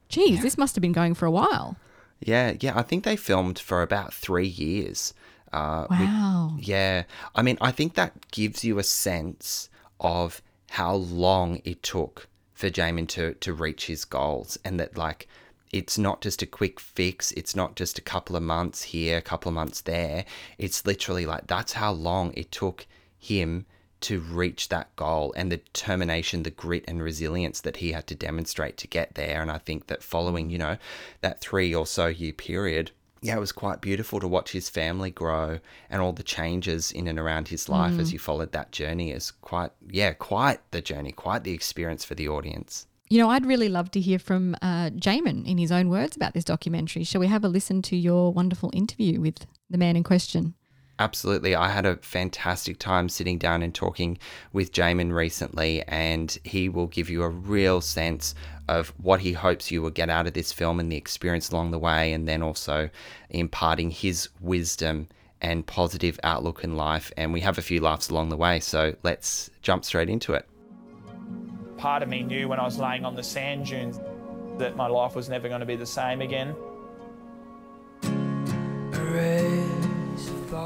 Geez, 0.09 0.41
this 0.41 0.57
must 0.57 0.75
have 0.75 0.81
been 0.81 0.91
going 0.91 1.15
for 1.15 1.25
a 1.25 1.31
while. 1.31 1.77
Yeah, 2.19 2.53
yeah. 2.59 2.77
I 2.77 2.83
think 2.83 3.03
they 3.03 3.15
filmed 3.15 3.59
for 3.59 3.81
about 3.81 4.13
three 4.13 4.47
years. 4.47 5.13
Uh, 5.55 5.87
with- 5.89 5.99
Wow. 5.99 6.57
Yeah. 6.59 7.03
I 7.33 7.41
mean, 7.41 7.57
I 7.61 7.71
think 7.71 7.93
that 7.95 8.31
gives 8.31 8.63
you 8.63 8.77
a 8.79 8.83
sense 8.83 9.69
of 9.99 10.41
how 10.71 10.93
long 10.95 11.61
it 11.63 11.81
took 11.81 12.27
for 12.53 12.69
Jaimen 12.69 13.07
to, 13.09 13.33
to 13.35 13.53
reach 13.53 13.87
his 13.87 14.05
goals 14.05 14.57
and 14.65 14.79
that, 14.79 14.97
like, 14.97 15.27
it's 15.71 15.97
not 15.97 16.21
just 16.21 16.41
a 16.41 16.45
quick 16.45 16.79
fix. 16.79 17.31
It's 17.31 17.55
not 17.55 17.75
just 17.75 17.97
a 17.97 18.01
couple 18.01 18.35
of 18.35 18.43
months 18.43 18.83
here, 18.83 19.17
a 19.17 19.21
couple 19.21 19.49
of 19.49 19.55
months 19.55 19.81
there. 19.81 20.25
It's 20.57 20.85
literally 20.85 21.25
like 21.25 21.47
that's 21.47 21.73
how 21.73 21.91
long 21.91 22.33
it 22.33 22.51
took 22.51 22.85
him 23.17 23.65
to 24.01 24.19
reach 24.19 24.69
that 24.69 24.95
goal 24.95 25.33
and 25.35 25.51
the 25.51 25.57
determination, 25.57 26.43
the 26.43 26.51
grit 26.51 26.85
and 26.87 27.01
resilience 27.01 27.59
that 27.61 27.77
he 27.77 27.91
had 27.91 28.07
to 28.07 28.15
demonstrate 28.15 28.77
to 28.77 28.87
get 28.87 29.15
there. 29.15 29.41
And 29.41 29.49
I 29.51 29.57
think 29.57 29.87
that 29.87 30.03
following, 30.03 30.49
you 30.49 30.57
know, 30.59 30.77
that 31.21 31.41
three 31.41 31.73
or 31.73 31.87
so 31.87 32.07
year 32.07 32.33
period, 32.33 32.91
yeah, 33.25 33.35
it 33.35 33.39
was 33.39 33.51
quite 33.51 33.81
beautiful 33.81 34.19
to 34.19 34.27
watch 34.27 34.51
his 34.51 34.69
family 34.69 35.09
grow 35.09 35.59
and 35.89 35.99
all 35.99 36.13
the 36.13 36.21
changes 36.21 36.91
in 36.91 37.07
and 37.07 37.17
around 37.17 37.47
his 37.47 37.67
life 37.67 37.97
as 37.99 38.13
you 38.13 38.19
followed 38.19 38.51
that 38.51 38.71
journey 38.71 39.11
is 39.11 39.31
quite, 39.31 39.71
yeah, 39.89 40.13
quite 40.13 40.59
the 40.69 40.79
journey, 40.79 41.11
quite 41.11 41.43
the 41.43 41.51
experience 41.51 42.05
for 42.05 42.13
the 42.13 42.29
audience. 42.29 42.85
You 43.09 43.17
know, 43.17 43.29
I'd 43.31 43.45
really 43.45 43.67
love 43.67 43.89
to 43.91 43.99
hear 43.99 44.19
from 44.19 44.55
uh, 44.61 44.91
Jaimen 44.91 45.47
in 45.47 45.57
his 45.57 45.71
own 45.71 45.89
words 45.89 46.15
about 46.15 46.35
this 46.35 46.43
documentary. 46.43 47.03
Shall 47.03 47.21
we 47.21 47.27
have 47.27 47.43
a 47.43 47.47
listen 47.47 47.81
to 47.83 47.95
your 47.95 48.31
wonderful 48.31 48.69
interview 48.73 49.19
with 49.19 49.47
the 49.71 49.77
man 49.79 49.95
in 49.95 50.03
question? 50.03 50.53
Absolutely. 50.97 51.55
I 51.55 51.69
had 51.69 51.85
a 51.85 51.97
fantastic 51.97 52.79
time 52.79 53.09
sitting 53.09 53.37
down 53.37 53.61
and 53.61 53.75
talking 53.75 54.17
with 54.53 54.71
Jaimen 54.71 55.11
recently, 55.11 55.83
and 55.83 56.37
he 56.45 56.69
will 56.69 56.87
give 56.87 57.09
you 57.09 57.23
a 57.23 57.29
real 57.29 57.81
sense 57.81 58.33
of 58.69 58.93
what 59.01 59.19
he 59.19 59.33
hopes 59.33 59.71
you 59.71 59.81
will 59.81 59.89
get 59.89 60.09
out 60.09 60.25
of 60.25 60.33
this 60.33 60.53
film 60.53 60.79
and 60.79 60.89
the 60.89 60.95
experience 60.95 61.51
along 61.51 61.71
the 61.71 61.79
way, 61.79 62.13
and 62.13 62.27
then 62.27 62.41
also 62.41 62.89
imparting 63.29 63.89
his 63.89 64.29
wisdom 64.39 65.09
and 65.41 65.67
positive 65.67 66.17
outlook 66.23 66.63
in 66.63 66.77
life. 66.77 67.11
And 67.17 67.33
we 67.33 67.41
have 67.41 67.57
a 67.57 67.61
few 67.61 67.81
laughs 67.81 68.09
along 68.09 68.29
the 68.29 68.37
way, 68.37 68.61
so 68.61 68.95
let's 69.03 69.49
jump 69.61 69.83
straight 69.83 70.09
into 70.09 70.33
it. 70.33 70.47
Part 71.77 72.03
of 72.03 72.09
me 72.09 72.23
knew 72.23 72.47
when 72.47 72.59
I 72.59 72.63
was 72.63 72.79
laying 72.79 73.03
on 73.03 73.15
the 73.15 73.23
sand 73.23 73.65
dunes 73.65 73.99
that 74.59 74.77
my 74.77 74.87
life 74.87 75.13
was 75.13 75.27
never 75.27 75.49
going 75.49 75.59
to 75.59 75.65
be 75.65 75.75
the 75.75 75.85
same 75.85 76.21
again. 76.21 76.55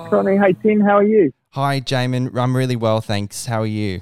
Connie, 0.09 0.37
hey 0.37 0.53
Tim, 0.61 0.81
how 0.81 0.97
are 0.97 1.03
you? 1.03 1.31
Hi, 1.51 1.79
Jaimen. 1.79 2.35
I'm 2.37 2.55
really 2.55 2.75
well, 2.75 3.01
thanks. 3.01 3.47
How 3.47 3.61
are 3.61 3.65
you? 3.65 4.01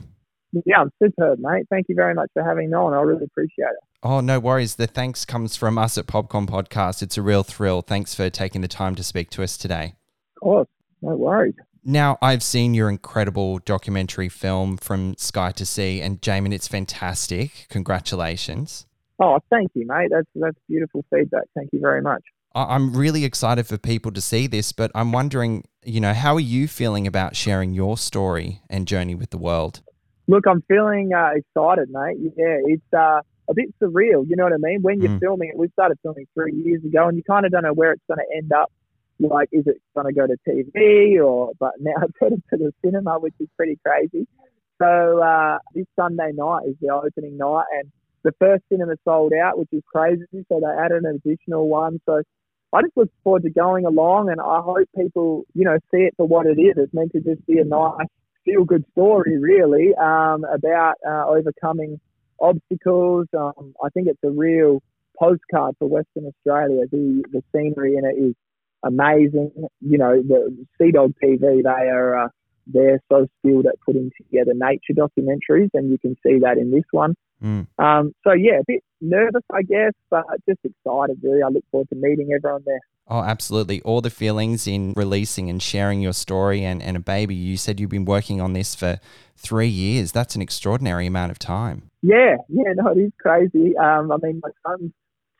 Yeah, 0.65 0.81
I'm 0.81 0.91
superb, 1.01 1.39
mate. 1.39 1.65
Thank 1.69 1.88
you 1.89 1.95
very 1.95 2.13
much 2.13 2.29
for 2.33 2.44
having 2.44 2.69
me 2.69 2.75
on. 2.75 2.94
I 2.94 3.01
really 3.01 3.25
appreciate 3.25 3.65
it. 3.65 3.83
Oh, 4.03 4.19
no 4.21 4.39
worries. 4.39 4.75
The 4.75 4.88
thanks 4.88 5.25
comes 5.25 5.55
from 5.55 5.77
us 5.77 5.97
at 5.97 6.07
Popcorn 6.07 6.47
Podcast. 6.47 7.01
It's 7.01 7.17
a 7.17 7.21
real 7.21 7.44
thrill. 7.44 7.81
Thanks 7.81 8.13
for 8.15 8.29
taking 8.29 8.61
the 8.61 8.67
time 8.67 8.95
to 8.95 9.03
speak 9.03 9.29
to 9.31 9.44
us 9.44 9.57
today. 9.57 9.95
Of 10.38 10.41
course, 10.41 10.67
no 11.01 11.15
worries. 11.15 11.55
Now, 11.83 12.17
I've 12.21 12.44
seen 12.44 12.73
your 12.73 12.89
incredible 12.89 13.59
documentary 13.59 14.29
film 14.29 14.77
from 14.77 15.15
Sky 15.17 15.51
to 15.53 15.65
Sea, 15.65 16.01
and 16.01 16.21
Jaimen, 16.21 16.53
it's 16.53 16.67
fantastic. 16.67 17.67
Congratulations. 17.69 18.85
Oh, 19.19 19.39
thank 19.49 19.71
you, 19.73 19.88
mate. 19.88 20.09
That's 20.11 20.27
that's 20.35 20.57
beautiful 20.67 21.03
feedback. 21.09 21.44
Thank 21.55 21.69
you 21.71 21.79
very 21.79 22.01
much. 22.01 22.21
I'm 22.65 22.95
really 22.95 23.24
excited 23.25 23.68
for 23.68 23.77
people 23.77 24.12
to 24.12 24.21
see 24.21 24.48
this, 24.48 24.71
but 24.71 24.92
I'm 24.95 25.12
wondering, 25.12 25.63
you 25.83 26.00
know, 26.01 26.13
how 26.13 26.33
are 26.36 26.39
you 26.39 26.68
feeling 26.68 27.06
about 27.07 27.36
sharing 27.36 27.74
your 27.74 27.98
story 27.98 28.61
and 28.69 28.87
journey 28.87 29.16
with 29.16 29.30
the 29.30 29.37
world? 29.37 29.81
Look, 30.28 30.45
I'm 30.47 30.61
feeling 30.68 31.14
uh, 31.14 31.31
excited, 31.35 31.90
mate. 31.90 32.18
Yeah, 32.35 32.57
it's 32.66 32.94
uh, 32.94 33.21
a 33.49 33.54
bit 33.54 33.73
surreal. 33.81 34.28
You 34.28 34.35
know 34.35 34.44
what 34.44 34.54
I 34.54 34.57
mean? 34.59 34.81
When 34.81 34.99
you're 35.02 35.11
Mm. 35.11 35.19
filming 35.19 35.49
it, 35.49 35.57
we 35.57 35.69
started 35.69 35.97
filming 36.04 36.26
three 36.33 36.54
years 36.54 36.83
ago, 36.83 37.07
and 37.07 37.16
you 37.18 37.23
kind 37.23 37.45
of 37.45 37.52
don't 37.52 37.64
know 37.64 37.73
where 37.73 37.92
it's 37.94 38.04
going 38.07 38.19
to 38.19 38.35
end 38.37 38.52
up. 38.52 38.71
Like, 39.19 39.49
is 39.52 39.66
it 39.68 39.81
going 39.95 40.07
to 40.07 40.14
go 40.14 40.28
to 40.28 40.35
TV 40.47 41.23
or? 41.23 41.52
But 41.59 41.73
now 41.80 41.94
it's 42.02 42.14
headed 42.19 42.44
to 42.52 42.57
the 42.57 42.73
cinema, 42.83 43.19
which 43.19 43.35
is 43.40 43.47
pretty 43.56 43.80
crazy. 43.85 44.28
So 44.81 45.21
uh, 45.21 45.59
this 45.73 45.85
Sunday 45.95 46.31
night 46.33 46.64
is 46.68 46.76
the 46.81 46.90
opening 46.90 47.37
night, 47.37 47.66
and 47.80 47.92
the 48.23 48.31
first 48.40 48.64
cinema 48.69 48.95
sold 49.06 49.31
out, 49.33 49.57
which 49.57 49.69
is 49.71 49.81
crazy. 49.92 50.26
So 50.49 50.59
they 50.59 50.68
added 50.68 51.04
an 51.06 51.19
additional 51.23 51.68
one. 51.69 51.99
So 52.06 52.21
I 52.74 52.81
just 52.81 52.97
look 52.97 53.09
forward 53.24 53.44
to 53.44 53.50
going 53.50 53.86
along, 53.86 54.30
and 54.30 54.42
I 54.42 54.59
hope 54.62 54.90
people, 54.95 55.45
you 55.54 55.64
know, 55.64 55.78
see 55.92 56.02
it 56.02 56.14
for 56.18 56.28
what 56.28 56.45
it 56.45 56.59
is. 56.59 56.74
It's 56.78 56.94
meant 56.94 57.14
to 57.14 57.21
just 57.21 57.45
be 57.47 57.59
a 57.59 57.64
nice, 57.64 58.07
feel-good 58.44 58.83
story, 58.92 59.38
really, 59.38 59.95
um, 59.95 60.44
about 60.44 60.95
uh, 61.07 61.26
overcoming 61.28 62.00
obstacles. 62.40 63.28
Um, 63.38 63.74
I 63.83 63.90
think 63.90 64.07
it's 64.07 64.24
a 64.24 64.30
real 64.30 64.81
postcard 65.18 65.76
for 65.80 65.88
Western 65.88 66.26
Australia. 66.26 66.83
The 66.92 67.24
the 67.31 67.44
scenery 67.52 67.95
in 67.95 68.06
it 68.06 68.21
is 68.21 68.36
amazing. 68.83 69.52
You 69.81 69.97
know, 69.97 70.21
the 70.21 70.66
Sea 70.78 70.92
Dog 70.92 71.14
TV, 71.24 71.64
they 71.64 71.69
are 71.69 72.26
uh, 72.26 72.28
they're 72.68 73.02
so 73.09 73.28
skilled 73.40 73.66
at 73.66 73.80
putting 73.86 74.12
together 74.18 74.52
nature 74.54 74.94
documentaries, 74.94 75.69
and 75.74 75.90
you 75.90 75.97
can 75.97 76.16
see 76.21 76.40
that 76.40 76.57
in 76.57 76.71
this 76.71 76.83
one. 76.92 77.16
Mm. 77.44 77.67
Um, 77.77 78.13
so 78.25 78.33
yeah, 78.33 78.59
a 78.59 78.63
bit 78.65 78.83
nervous, 79.01 79.44
I 79.53 79.61
guess, 79.61 79.94
but 80.09 80.25
just 80.47 80.59
excited. 80.63 81.19
Really, 81.23 81.41
I 81.44 81.47
look 81.49 81.63
forward 81.71 81.89
to 81.89 81.95
meeting 81.95 82.29
everyone 82.35 82.63
there. 82.65 82.79
Oh, 83.09 83.19
absolutely. 83.21 83.81
All 83.83 84.01
the 84.01 84.09
feelings 84.09 84.67
in 84.67 84.94
releasing 84.95 85.49
and 85.49 85.61
sharing 85.63 86.01
your 86.01 86.11
story 86.13 86.63
and, 86.65 86.81
and 86.83 86.97
a 86.97 86.99
baby. 86.99 87.35
You 87.35 87.56
said 87.56 87.79
you've 87.79 87.89
been 87.89 88.03
working 88.06 88.41
on 88.41 88.51
this 88.53 88.75
for 88.75 88.99
three 89.37 89.67
years. 89.69 90.11
That's 90.11 90.35
an 90.35 90.41
extraordinary 90.41 91.06
amount 91.07 91.31
of 91.31 91.39
time. 91.39 91.89
Yeah, 92.01 92.35
yeah, 92.49 92.73
no, 92.75 92.87
it 92.91 92.97
is 92.97 93.11
crazy. 93.19 93.77
Um, 93.77 94.11
I 94.11 94.17
mean, 94.21 94.41
my 94.44 94.49
son's 94.65 94.91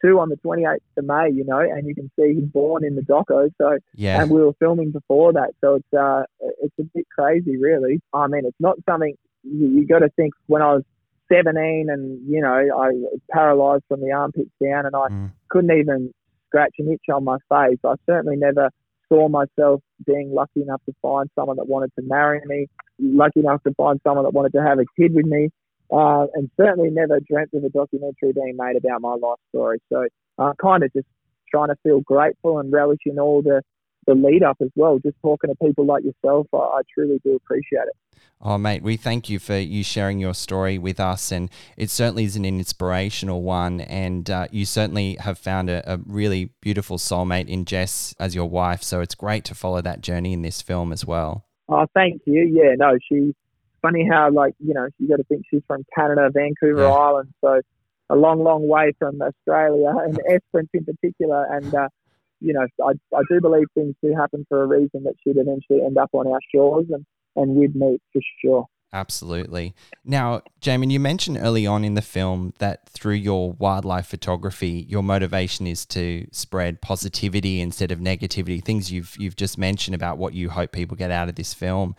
two 0.02 0.20
on 0.20 0.30
the 0.30 0.38
28th 0.38 0.78
of 0.98 1.06
May, 1.06 1.30
you 1.34 1.44
know, 1.44 1.60
and 1.60 1.86
you 1.88 1.94
can 1.96 2.10
see 2.18 2.36
he's 2.36 2.46
born 2.46 2.86
in 2.86 2.96
the 2.96 3.02
doco. 3.02 3.50
So, 3.58 3.80
Yeah. 3.96 4.22
and 4.22 4.32
we 4.32 4.42
were 4.42 4.54
filming 4.60 4.92
before 4.92 5.34
that, 5.34 5.50
so 5.60 5.76
it's 5.76 5.94
uh, 5.94 6.24
it's 6.62 6.76
a 6.80 6.84
bit 6.96 7.08
crazy, 7.14 7.58
really. 7.58 8.00
I 8.14 8.28
mean, 8.28 8.46
it's 8.46 8.56
not 8.62 8.78
something 8.88 9.16
you, 9.44 9.68
you 9.70 9.88
got 9.88 10.00
to 10.00 10.10
think. 10.16 10.34
When 10.46 10.62
I 10.62 10.74
was 10.76 10.84
17, 11.32 11.90
and 11.90 12.20
you 12.30 12.42
know, 12.42 12.54
I 12.54 12.90
was 12.92 13.20
paralysed 13.32 13.86
from 13.88 14.02
the 14.02 14.12
armpits 14.12 14.52
down, 14.64 14.86
and 14.86 14.96
I 14.96 15.08
Mm. 15.10 15.32
couldn't 15.50 15.78
even 15.78 16.14
scratch 16.48 16.76
an 16.80 16.92
itch 16.92 17.06
on 17.14 17.24
my 17.24 17.38
face. 17.50 17.80
I 17.84 17.96
certainly 18.06 18.38
never 18.38 18.70
saw 19.10 19.28
myself 19.30 19.82
being 20.06 20.34
lucky 20.34 20.62
enough 20.62 20.82
to 20.86 20.94
find 21.02 21.30
someone 21.36 21.58
that 21.58 21.68
wanted 21.68 21.92
to 21.96 22.02
marry 22.04 22.42
me, 22.46 22.68
lucky 23.00 23.40
enough 23.42 23.64
to 23.64 23.74
find 23.76 24.00
someone 24.04 24.24
that 24.26 24.34
wanted 24.34 24.54
to 24.54 24.62
have 24.62 24.80
a 24.80 24.86
kid 25.00 25.14
with 25.14 25.26
me. 25.26 25.50
uh, 25.90 26.28
and 26.34 26.52
certainly 26.58 26.90
never 26.90 27.18
dreamt 27.22 27.54
of 27.54 27.64
a 27.64 27.70
documentary 27.70 28.34
being 28.34 28.58
made 28.58 28.76
about 28.76 29.00
my 29.00 29.14
life 29.14 29.40
story. 29.50 29.80
So 29.88 30.06
I 30.38 30.50
uh, 30.50 30.54
kind 30.62 30.84
of 30.84 30.92
just 30.92 31.08
trying 31.50 31.70
to 31.70 31.78
feel 31.82 32.02
grateful 32.02 32.60
and 32.60 32.70
relish 32.74 33.00
in 33.06 33.18
all 33.20 33.42
the, 33.42 33.62
the 34.08 34.16
lead 34.16 34.42
up 34.42 34.58
as 34.62 34.70
well. 34.76 34.98
Just 35.00 35.18
talking 35.22 35.50
to 35.50 35.56
people 35.66 35.86
like 35.86 36.04
yourself, 36.04 36.48
I, 36.54 36.58
I 36.58 36.82
truly 36.94 37.22
do 37.24 37.36
appreciate 37.36 37.84
it. 37.88 37.96
Oh, 38.40 38.58
mate, 38.58 38.84
we 38.84 38.98
thank 38.98 39.30
you 39.30 39.40
for 39.40 39.58
you 39.58 39.84
sharing 39.84 40.20
your 40.20 40.36
story 40.36 40.78
with 40.78 41.00
us. 41.00 41.32
And 41.32 41.50
it 41.76 41.90
certainly 41.90 42.24
is 42.24 42.36
an 42.36 42.46
inspirational 42.46 43.42
one. 43.42 43.82
And 43.82 44.30
uh, 44.30 44.48
you 44.52 44.66
certainly 44.66 45.18
have 45.20 45.40
found 45.40 45.70
a, 45.70 45.92
a, 45.92 45.98
really 46.06 46.52
beautiful 46.62 46.98
soulmate 46.98 47.48
in 47.48 47.66
Jess 47.66 48.14
as 48.20 48.36
your 48.36 48.48
wife. 48.48 48.84
So 48.84 49.02
it's 49.02 49.16
great 49.16 49.44
to 49.46 49.56
follow 49.56 49.82
that 49.82 50.02
journey 50.02 50.34
in 50.34 50.44
this 50.44 50.62
film 50.62 50.94
as 50.94 51.04
well. 51.04 51.46
Oh, 51.68 51.88
thank 51.96 52.22
you. 52.26 52.44
Yeah, 52.44 52.76
no, 52.78 52.98
she's 53.10 53.34
funny 53.82 54.08
how, 54.10 54.30
like, 54.32 54.54
you 54.60 54.74
know, 54.74 54.88
you 55.00 55.10
got 55.10 55.18
to 55.18 55.24
think 55.24 55.44
she's 55.50 55.64
from 55.66 55.84
Canada, 55.96 56.30
Vancouver 56.32 56.84
yeah. 56.84 56.90
Island. 56.90 57.34
So 57.42 57.62
a 58.10 58.16
long, 58.16 58.44
long 58.44 58.68
way 58.68 58.94
from 59.00 59.20
Australia 59.20 59.94
and 60.06 60.20
Esperance 60.30 60.70
in 60.74 60.86
particular. 60.86 61.44
And, 61.56 61.74
uh, 61.74 61.90
you 62.40 62.54
know, 62.54 62.68
I, 62.86 62.92
I 63.16 63.22
do 63.30 63.42
believe 63.42 63.66
things 63.74 63.96
do 64.02 64.14
happen 64.16 64.46
for 64.50 64.64
a 64.64 64.66
reason 64.66 65.04
that 65.04 65.14
she'd 65.24 65.38
eventually 65.38 65.82
end 65.86 65.98
up 65.98 66.10
on 66.14 66.28
our 66.28 66.40
shores. 66.54 66.86
And, 66.90 67.06
and 67.36 67.56
we'd 67.56 67.76
meet 67.76 68.02
for 68.12 68.22
sure. 68.42 68.66
Absolutely. 68.94 69.76
Now, 70.06 70.42
Jaimen, 70.62 70.92
you 70.92 71.00
mentioned 71.00 71.38
early 71.38 71.68
on 71.68 71.84
in 71.84 71.96
the 71.96 72.02
film 72.02 72.54
that 72.60 72.88
through 72.88 73.16
your 73.16 73.52
wildlife 73.52 74.08
photography, 74.08 74.86
your 74.88 75.04
motivation 75.04 75.68
is 75.68 75.86
to 75.88 76.26
spread 76.32 76.82
positivity 76.82 77.60
instead 77.60 77.92
of 77.92 78.00
negativity. 78.00 78.64
Things 78.64 78.92
you've 78.92 79.16
you've 79.20 79.36
just 79.36 79.58
mentioned 79.58 79.94
about 79.94 80.18
what 80.18 80.34
you 80.34 80.50
hope 80.50 80.72
people 80.72 80.96
get 80.96 81.12
out 81.12 81.28
of 81.28 81.36
this 81.36 81.54
film, 81.54 81.96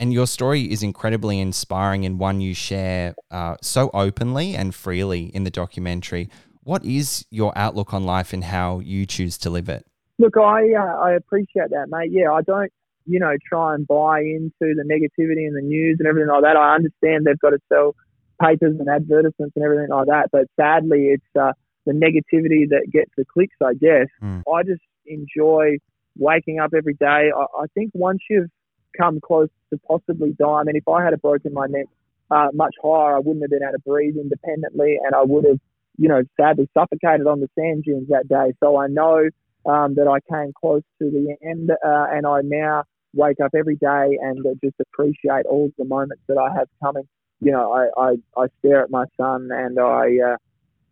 and 0.00 0.10
your 0.10 0.26
story 0.26 0.72
is 0.72 0.82
incredibly 0.82 1.38
inspiring 1.38 2.06
and 2.06 2.18
one 2.18 2.40
you 2.40 2.54
share 2.54 3.14
uh, 3.30 3.56
so 3.60 3.90
openly 3.92 4.54
and 4.54 4.74
freely 4.74 5.26
in 5.34 5.44
the 5.44 5.50
documentary. 5.50 6.30
What 6.62 6.84
is 6.84 7.26
your 7.30 7.52
outlook 7.56 7.92
on 7.92 8.04
life 8.04 8.32
and 8.32 8.44
how 8.44 8.80
you 8.80 9.06
choose 9.06 9.36
to 9.38 9.50
live 9.50 9.68
it? 9.68 9.86
Look, 10.18 10.36
I 10.36 10.72
uh, 10.74 10.98
I 10.98 11.12
appreciate 11.14 11.70
that, 11.70 11.86
mate. 11.88 12.10
Yeah, 12.12 12.32
I 12.32 12.42
don't 12.42 12.72
you 13.06 13.18
know, 13.18 13.34
try 13.48 13.74
and 13.74 13.86
buy 13.86 14.20
into 14.20 14.50
the 14.60 14.84
negativity 14.86 15.46
in 15.46 15.54
the 15.54 15.62
news 15.62 15.96
and 15.98 16.08
everything 16.08 16.28
like 16.28 16.42
that. 16.42 16.56
I 16.56 16.74
understand 16.74 17.26
they've 17.26 17.38
got 17.38 17.50
to 17.50 17.58
sell 17.68 17.94
papers 18.40 18.76
and 18.78 18.88
advertisements 18.88 19.54
and 19.56 19.64
everything 19.64 19.88
like 19.90 20.06
that, 20.06 20.28
but 20.32 20.46
sadly, 20.58 21.08
it's 21.14 21.24
uh, 21.38 21.52
the 21.86 21.92
negativity 21.92 22.68
that 22.68 22.88
gets 22.92 23.10
the 23.16 23.24
clicks, 23.24 23.56
I 23.64 23.74
guess. 23.74 24.08
Mm. 24.22 24.42
I 24.52 24.62
just 24.62 24.82
enjoy 25.06 25.78
waking 26.16 26.58
up 26.60 26.72
every 26.76 26.94
day. 26.94 27.30
I, 27.36 27.62
I 27.62 27.66
think 27.74 27.90
once 27.94 28.20
you've 28.28 28.50
come 28.96 29.20
close 29.20 29.48
to 29.70 29.78
possibly 29.88 30.34
dying, 30.38 30.66
mean, 30.66 30.76
if 30.76 30.88
I 30.88 31.02
had 31.02 31.12
a 31.12 31.18
broken 31.18 31.54
my 31.54 31.66
neck 31.66 31.86
uh, 32.30 32.48
much 32.52 32.74
higher, 32.82 33.14
I 33.14 33.18
wouldn't 33.18 33.42
have 33.42 33.50
been 33.50 33.62
able 33.62 33.72
to 33.72 33.78
breathe 33.80 34.16
independently 34.16 34.98
and 35.04 35.14
I 35.14 35.22
would 35.22 35.44
have, 35.44 35.60
you 35.98 36.08
know, 36.08 36.22
sadly 36.40 36.68
suffocated 36.76 37.26
on 37.26 37.40
the 37.40 37.48
sand 37.58 37.84
dunes 37.84 38.08
that 38.08 38.28
day. 38.28 38.54
So 38.62 38.76
I 38.76 38.86
know 38.88 39.28
um, 39.66 39.94
that 39.94 40.08
I 40.08 40.18
came 40.32 40.52
close 40.58 40.82
to 41.00 41.10
the 41.10 41.36
end 41.42 41.70
uh, 41.70 42.06
and 42.10 42.26
I 42.26 42.40
now 42.42 42.84
wake 43.14 43.38
up 43.44 43.52
every 43.56 43.76
day 43.76 44.18
and 44.20 44.44
uh, 44.46 44.50
just 44.64 44.76
appreciate 44.80 45.46
all 45.48 45.70
the 45.78 45.84
moments 45.84 46.22
that 46.28 46.38
I 46.38 46.52
have 46.56 46.68
coming. 46.82 47.04
You 47.40 47.52
know, 47.52 47.72
I, 47.72 48.00
I, 48.00 48.10
I 48.36 48.46
stare 48.60 48.82
at 48.82 48.90
my 48.90 49.04
son 49.20 49.50
and 49.52 49.78
I, 49.78 50.32
uh, 50.32 50.36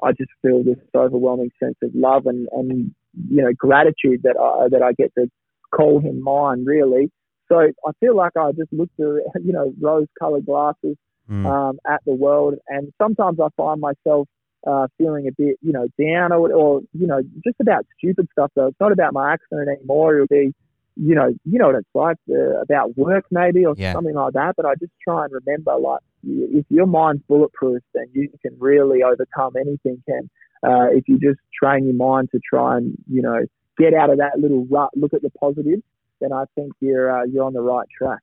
I 0.02 0.12
just 0.12 0.30
feel 0.42 0.62
this 0.62 0.78
overwhelming 0.94 1.50
sense 1.62 1.76
of 1.82 1.90
love 1.94 2.26
and, 2.26 2.48
and, 2.52 2.94
you 3.28 3.42
know, 3.42 3.52
gratitude 3.56 4.22
that 4.24 4.36
I, 4.38 4.68
that 4.68 4.82
I 4.82 4.92
get 4.92 5.12
to 5.16 5.30
call 5.74 6.00
him 6.00 6.22
mine 6.22 6.64
really. 6.64 7.10
So 7.48 7.58
I 7.58 7.90
feel 7.98 8.14
like 8.16 8.32
I 8.36 8.52
just 8.52 8.72
look 8.72 8.90
through, 8.96 9.22
you 9.42 9.52
know, 9.52 9.72
rose 9.80 10.06
colored 10.18 10.46
glasses, 10.46 10.96
mm. 11.30 11.46
um, 11.46 11.78
at 11.86 12.00
the 12.06 12.14
world. 12.14 12.54
And 12.68 12.92
sometimes 13.00 13.38
I 13.40 13.48
find 13.56 13.80
myself, 13.80 14.28
uh, 14.66 14.86
feeling 14.98 15.26
a 15.26 15.32
bit, 15.32 15.56
you 15.62 15.72
know, 15.72 15.88
down 15.98 16.32
or, 16.32 16.52
or, 16.52 16.80
you 16.92 17.06
know, 17.06 17.22
just 17.44 17.56
about 17.60 17.86
stupid 17.98 18.28
stuff 18.32 18.50
though. 18.54 18.66
It's 18.66 18.80
not 18.80 18.92
about 18.92 19.12
my 19.12 19.32
accident 19.32 19.68
anymore. 19.68 20.14
It'll 20.14 20.26
be, 20.26 20.54
you 20.96 21.14
know, 21.14 21.32
you 21.44 21.58
know 21.58 21.68
what 21.68 21.76
it's 21.76 21.88
like 21.94 22.18
uh, 22.30 22.60
about 22.60 22.96
work 22.96 23.24
maybe 23.30 23.64
or 23.64 23.74
yeah. 23.76 23.92
something 23.92 24.14
like 24.14 24.34
that. 24.34 24.54
But 24.56 24.66
I 24.66 24.74
just 24.74 24.92
try 25.02 25.24
and 25.24 25.32
remember, 25.32 25.76
like, 25.76 26.00
if 26.24 26.66
your 26.68 26.86
mind's 26.86 27.22
bulletproof, 27.28 27.82
then 27.94 28.06
you 28.12 28.28
can 28.42 28.54
really 28.58 29.02
overcome 29.02 29.54
anything. 29.56 30.02
And 30.06 30.28
uh, 30.62 30.88
if 30.92 31.08
you 31.08 31.18
just 31.18 31.40
train 31.58 31.84
your 31.84 31.94
mind 31.94 32.28
to 32.32 32.40
try 32.46 32.76
and, 32.76 32.96
you 33.10 33.22
know, 33.22 33.46
get 33.78 33.94
out 33.94 34.10
of 34.10 34.18
that 34.18 34.38
little 34.38 34.66
rut, 34.66 34.90
look 34.94 35.14
at 35.14 35.22
the 35.22 35.30
positives, 35.30 35.82
then 36.20 36.32
I 36.34 36.44
think 36.54 36.72
you're 36.80 37.10
uh, 37.10 37.24
you're 37.24 37.44
on 37.44 37.54
the 37.54 37.62
right 37.62 37.86
track. 37.96 38.20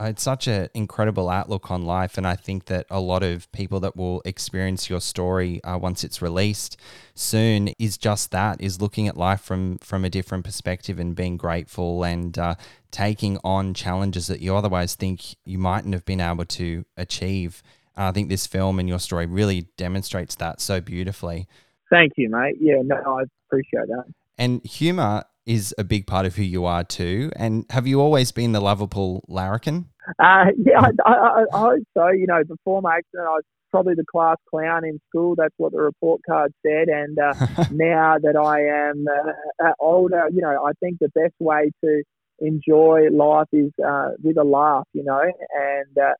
Uh, 0.00 0.06
it's 0.06 0.22
such 0.22 0.46
an 0.46 0.68
incredible 0.72 1.28
outlook 1.28 1.70
on 1.70 1.84
life. 1.84 2.16
And 2.16 2.26
I 2.26 2.34
think 2.34 2.66
that 2.66 2.86
a 2.88 3.00
lot 3.00 3.22
of 3.22 3.50
people 3.52 3.80
that 3.80 3.96
will 3.96 4.22
experience 4.24 4.88
your 4.88 5.00
story 5.00 5.62
uh, 5.62 5.76
once 5.76 6.04
it's 6.04 6.22
released 6.22 6.78
soon 7.14 7.68
is 7.78 7.98
just 7.98 8.30
that, 8.30 8.60
is 8.60 8.80
looking 8.80 9.08
at 9.08 9.16
life 9.16 9.42
from, 9.42 9.76
from 9.78 10.04
a 10.04 10.10
different 10.10 10.44
perspective 10.44 10.98
and 10.98 11.14
being 11.14 11.36
grateful 11.36 12.02
and 12.02 12.38
uh, 12.38 12.54
taking 12.90 13.38
on 13.44 13.74
challenges 13.74 14.26
that 14.28 14.40
you 14.40 14.56
otherwise 14.56 14.94
think 14.94 15.36
you 15.44 15.58
mightn't 15.58 15.92
have 15.92 16.06
been 16.06 16.20
able 16.20 16.46
to 16.46 16.86
achieve. 16.96 17.62
I 17.94 18.12
think 18.12 18.30
this 18.30 18.46
film 18.46 18.78
and 18.78 18.88
your 18.88 19.00
story 19.00 19.26
really 19.26 19.68
demonstrates 19.76 20.34
that 20.36 20.62
so 20.62 20.80
beautifully. 20.80 21.46
Thank 21.90 22.12
you, 22.16 22.30
mate. 22.30 22.56
Yeah, 22.58 22.80
no, 22.82 22.96
I 22.96 23.24
appreciate 23.48 23.88
that. 23.88 24.04
And 24.38 24.64
humor 24.64 25.24
is 25.44 25.74
a 25.76 25.84
big 25.84 26.06
part 26.06 26.24
of 26.24 26.36
who 26.36 26.42
you 26.42 26.64
are 26.64 26.84
too. 26.84 27.30
And 27.36 27.66
have 27.70 27.86
you 27.86 28.00
always 28.00 28.32
been 28.32 28.52
the 28.52 28.60
lovable 28.60 29.24
larrikin? 29.28 29.89
Uh, 30.18 30.46
yeah, 30.58 30.80
I, 30.80 31.10
I, 31.10 31.44
I, 31.52 31.58
hope 31.58 31.84
so. 31.96 32.08
You 32.08 32.26
know, 32.26 32.42
before 32.44 32.82
my 32.82 32.96
accident, 32.96 33.28
I 33.28 33.32
was 33.32 33.44
probably 33.70 33.94
the 33.94 34.04
class 34.10 34.36
clown 34.48 34.84
in 34.84 35.00
school. 35.08 35.34
That's 35.36 35.54
what 35.56 35.72
the 35.72 35.78
report 35.78 36.20
card 36.26 36.52
said. 36.64 36.88
And 36.88 37.18
uh, 37.18 37.34
now 37.70 38.16
that 38.18 38.36
I 38.36 38.90
am 38.90 39.06
uh, 39.08 39.66
uh, 39.66 39.72
older, 39.78 40.28
you 40.32 40.42
know, 40.42 40.64
I 40.64 40.72
think 40.80 40.98
the 41.00 41.10
best 41.14 41.34
way 41.38 41.70
to 41.84 42.02
enjoy 42.40 43.08
life 43.12 43.48
is 43.52 43.70
uh, 43.84 44.10
with 44.22 44.38
a 44.38 44.44
laugh. 44.44 44.86
You 44.92 45.04
know, 45.04 45.20
and 45.20 45.98
uh, 45.98 46.14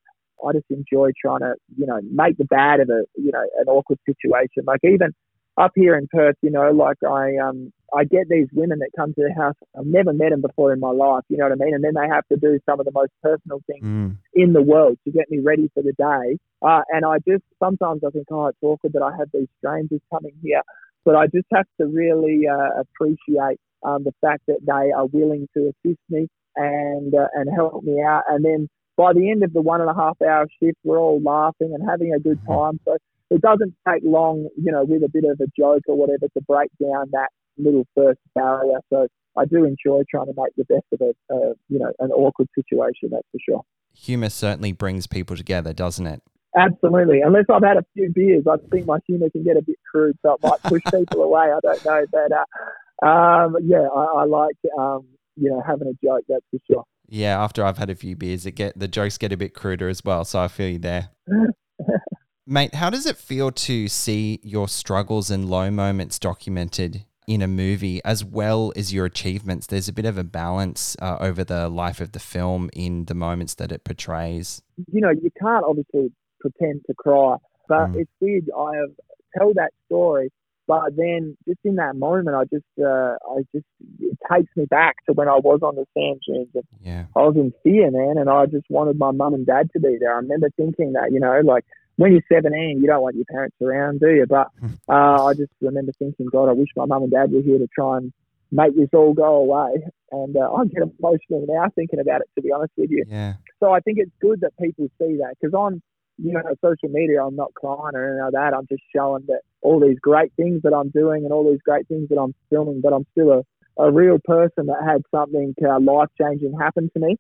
I 0.47 0.53
just 0.53 0.67
enjoy 0.71 1.11
trying 1.21 1.41
to, 1.41 1.55
you 1.77 1.87
know, 1.87 2.01
make 2.13 2.37
the 2.39 2.45
bad 2.45 2.81
of 2.81 2.89
a, 2.91 3.05
you 3.17 3.33
know, 3.33 3.45
an 3.59 3.67
awkward 3.69 3.99
situation. 4.07 4.65
Like 4.67 4.81
even 4.85 5.13
up 5.57 5.73
here 5.75 5.97
in 5.97 6.09
Perth, 6.09 6.37
you 6.43 6.51
know, 6.51 6.71
like 6.71 6.99
I 7.03 7.37
um 7.37 7.73
I 7.93 8.05
get 8.05 8.29
these 8.29 8.47
women 8.53 8.79
that 8.81 8.91
come 8.97 9.13
to 9.15 9.23
the 9.23 9.35
house. 9.35 9.55
I've 9.77 9.87
never 9.87 10.13
met 10.13 10.31
them 10.31 10.41
before 10.41 10.73
in 10.73 10.81
my 10.81 10.91
life. 10.91 11.25
You 11.29 11.39
know 11.39 11.45
what 11.45 11.53
I 11.61 11.65
mean? 11.65 11.75
And 11.75 11.83
then 11.83 11.95
they 11.95 12.09
have 12.09 12.27
to 12.29 12.37
do 12.37 12.59
some 12.65 12.79
of 12.79 12.87
the 12.87 12.93
most 12.93 13.11
personal 13.23 13.61
things 13.67 13.85
mm. 13.85 14.17
in 14.35 14.53
the 14.53 14.63
world 14.63 14.99
to 15.05 15.11
get 15.11 15.31
me 15.31 15.39
ready 15.41 15.71
for 15.75 15.83
the 15.83 15.93
day. 15.93 16.39
Uh, 16.63 16.83
and 16.91 17.05
I 17.05 17.19
just 17.27 17.43
sometimes 17.63 18.03
I 18.07 18.11
think, 18.11 18.27
oh, 18.31 18.47
it's 18.47 18.59
awkward 18.63 18.93
that 18.93 19.03
I 19.03 19.17
have 19.17 19.29
these 19.33 19.49
strangers 19.59 20.01
coming 20.13 20.35
here. 20.43 20.63
But 21.05 21.17
I 21.17 21.27
just 21.27 21.47
have 21.53 21.67
to 21.81 21.87
really 21.87 22.47
uh, 22.47 22.81
appreciate 22.81 23.59
um, 23.83 24.05
the 24.05 24.13
fact 24.21 24.43
that 24.47 24.61
they 24.65 24.93
are 24.93 25.07
willing 25.07 25.49
to 25.55 25.73
assist 25.73 26.01
me 26.11 26.29
and 26.57 27.15
uh, 27.15 27.29
and 27.35 27.49
help 27.55 27.83
me 27.83 28.01
out. 28.03 28.23
And 28.29 28.45
then 28.45 28.69
by 28.97 29.15
the 29.15 29.31
end 29.31 29.43
of 29.43 29.53
the 29.53 29.63
one 29.63 29.81
and 29.81 29.91
a 29.91 29.95
half 29.95 30.21
hour 30.23 30.47
shift, 30.63 30.77
we're 30.85 30.99
all 30.99 31.21
laughing 31.23 31.75
and 31.75 31.89
having 31.89 32.13
a 32.15 32.21
good 32.21 32.39
mm-hmm. 32.41 32.53
time. 32.53 32.81
So 32.85 32.99
it 33.31 33.41
doesn't 33.41 33.75
take 33.89 34.03
long, 34.05 34.49
you 34.57 34.73
know, 34.73 34.85
with 34.85 35.03
a 35.03 35.09
bit 35.09 35.25
of 35.25 35.41
a 35.41 35.47
joke 35.57 35.83
or 35.87 35.97
whatever 35.97 36.27
to 36.35 36.41
break 36.47 36.71
down 36.83 37.11
that 37.13 37.29
little 37.57 37.87
first 37.95 38.21
barrier. 38.35 38.81
So 38.93 39.07
I 39.39 39.45
do 39.45 39.65
enjoy 39.65 40.03
trying 40.11 40.27
to 40.27 40.35
make 40.37 40.55
the 40.57 40.65
best 40.65 40.87
of 40.93 41.01
a, 41.01 41.35
uh, 41.35 41.55
you 41.69 41.79
know, 41.79 41.93
an 42.01 42.11
awkward 42.11 42.49
situation. 42.55 43.11
That's 43.13 43.27
for 43.31 43.39
sure. 43.49 43.63
Humor 43.95 44.31
certainly 44.31 44.73
brings 44.73 45.07
people 45.07 45.37
together, 45.37 45.73
doesn't 45.73 46.07
it? 46.07 46.23
Absolutely. 46.57 47.21
Unless 47.21 47.45
I've 47.53 47.63
had 47.63 47.77
a 47.77 47.85
few 47.95 48.11
beers, 48.13 48.45
I 48.51 48.57
think 48.71 48.87
my 48.87 48.99
humor 49.07 49.31
can 49.31 49.45
get 49.45 49.57
a 49.57 49.63
bit 49.63 49.77
crude, 49.89 50.17
so 50.23 50.35
it 50.35 50.41
might 50.43 50.63
push 50.65 50.83
people 50.95 51.23
away. 51.23 51.53
I 51.53 51.61
don't 51.63 51.85
know, 51.85 52.05
but 52.11 52.33
uh, 52.33 53.07
um, 53.07 53.57
yeah, 53.63 53.87
I, 53.95 54.23
I 54.23 54.25
like 54.25 54.57
um, 54.79 55.07
you 55.37 55.51
know 55.51 55.63
having 55.65 55.89
a 55.89 55.95
joke. 56.05 56.25
That's 56.29 56.45
for 56.51 56.59
sure. 56.69 56.85
Yeah, 57.09 57.43
after 57.43 57.65
I've 57.65 57.79
had 57.79 57.91
a 57.91 57.95
few 57.95 58.17
beers, 58.17 58.47
it 58.47 58.53
get 58.53 58.79
the 58.79 58.89
jokes 58.89 59.17
get 59.17 59.33
a 59.33 59.37
bit 59.37 59.55
cruder 59.55 59.89
as 59.89 60.05
well. 60.05 60.25
So 60.25 60.41
I 60.41 60.49
feel 60.49 60.69
you 60.69 60.79
there. 60.79 61.11
Mate, 62.53 62.75
how 62.75 62.91
does 62.91 63.07
it 63.07 63.17
feel 63.17 63.53
to 63.53 63.87
see 63.87 64.41
your 64.43 64.67
struggles 64.67 65.31
and 65.31 65.49
low 65.49 65.71
moments 65.71 66.19
documented 66.19 67.05
in 67.29 67.43
a 67.43 67.47
movie 67.47 68.01
as 68.05 68.25
well 68.25 68.73
as 68.75 68.93
your 68.93 69.07
achievements? 69.07 69.69
There's 69.69 69.87
a 69.87 69.93
bit 69.93 70.05
of 70.05 70.19
a 70.19 70.25
balance 70.25 70.97
uh, 71.01 71.17
over 71.21 71.45
the 71.45 71.69
life 71.69 72.01
of 72.01 72.11
the 72.11 72.19
film 72.19 72.69
in 72.73 73.05
the 73.05 73.15
moments 73.15 73.55
that 73.55 73.71
it 73.71 73.85
portrays. 73.85 74.63
You 74.91 75.01
know, 75.01 75.11
you 75.11 75.31
can't 75.41 75.65
obviously 75.65 76.11
pretend 76.41 76.83
to 76.89 76.95
cry, 76.95 77.37
but 77.69 77.91
mm. 77.91 78.01
it's 78.01 78.11
weird. 78.21 78.51
I 78.59 78.79
have 78.79 78.91
tell 79.39 79.55
that 79.55 79.71
story, 79.87 80.33
but 80.67 80.97
then 80.97 81.37
just 81.47 81.61
in 81.63 81.77
that 81.77 81.95
moment, 81.95 82.35
I 82.35 82.47
just, 82.53 82.67
uh, 82.85 83.15
I 83.31 83.47
just, 83.55 83.67
it 84.01 84.19
takes 84.29 84.51
me 84.57 84.65
back 84.65 84.97
to 85.07 85.13
when 85.13 85.29
I 85.29 85.37
was 85.37 85.61
on 85.63 85.77
the 85.77 85.87
sand 85.95 86.21
dunes. 86.27 86.49
And 86.57 86.65
yeah. 86.81 87.05
I 87.15 87.21
was 87.21 87.37
in 87.37 87.53
fear, 87.63 87.93
man, 87.93 88.19
and 88.19 88.29
I 88.29 88.47
just 88.47 88.67
wanted 88.71 88.99
my 88.99 89.13
mum 89.13 89.35
and 89.35 89.47
dad 89.47 89.71
to 89.75 89.79
be 89.79 89.99
there. 90.01 90.13
I 90.13 90.17
remember 90.17 90.51
thinking 90.57 90.95
that, 90.95 91.13
you 91.13 91.21
know, 91.21 91.41
like 91.45 91.65
when 92.01 92.13
you're 92.13 92.23
17, 92.33 92.81
you 92.81 92.87
don't 92.87 93.03
want 93.03 93.15
your 93.15 93.27
parents 93.27 93.57
around, 93.61 94.01
do 94.01 94.09
you? 94.09 94.25
But 94.27 94.49
uh, 94.89 95.27
I 95.27 95.35
just 95.35 95.53
remember 95.61 95.93
thinking, 95.99 96.29
God, 96.33 96.49
I 96.49 96.53
wish 96.53 96.69
my 96.75 96.87
mum 96.87 97.03
and 97.03 97.13
dad 97.13 97.31
were 97.31 97.43
here 97.43 97.59
to 97.59 97.69
try 97.75 97.99
and 97.99 98.11
make 98.51 98.75
this 98.75 98.89
all 98.95 99.13
go 99.13 99.37
away. 99.37 99.85
And 100.11 100.35
uh, 100.35 100.51
I 100.51 100.65
get 100.65 100.83
emotional 100.99 101.45
now 101.47 101.67
thinking 101.75 102.01
about 102.01 102.23
it, 102.23 102.31
to 102.37 102.43
be 102.43 102.53
honest 102.53 102.73
with 102.79 102.91
you. 102.91 103.05
Yeah. 103.07 103.35
So 103.61 103.73
I 103.73 103.81
think 103.81 103.99
it's 103.99 104.11
good 104.19 104.41
that 104.41 104.57
people 104.59 104.89
see 104.99 105.19
that 105.19 105.35
because 105.39 105.55
I'm, 105.55 105.83
you 106.17 106.33
know, 106.33 106.41
social 106.65 106.89
media, 106.89 107.23
I'm 107.23 107.37
not 107.37 107.53
crying 107.53 107.95
or 107.95 108.05
anything 108.07 108.25
like 108.25 108.33
that. 108.33 108.57
I'm 108.57 108.67
just 108.67 108.83
showing 108.97 109.25
that 109.27 109.43
all 109.61 109.79
these 109.79 109.99
great 110.01 110.33
things 110.39 110.63
that 110.63 110.73
I'm 110.73 110.89
doing 110.89 111.25
and 111.25 111.35
all 111.35 111.51
these 111.51 111.61
great 111.63 111.87
things 111.87 112.09
that 112.09 112.19
I'm 112.19 112.35
filming, 112.49 112.81
but 112.81 112.95
I'm 112.95 113.05
still 113.13 113.31
a, 113.31 113.83
a 113.83 113.93
real 113.93 114.19
person 114.25 114.67
that 114.67 114.83
had 114.87 115.03
something 115.15 115.55
uh, 115.63 115.79
life 115.81 116.09
changing 116.19 116.59
happen 116.59 116.91
to 116.95 116.99
me. 116.99 117.19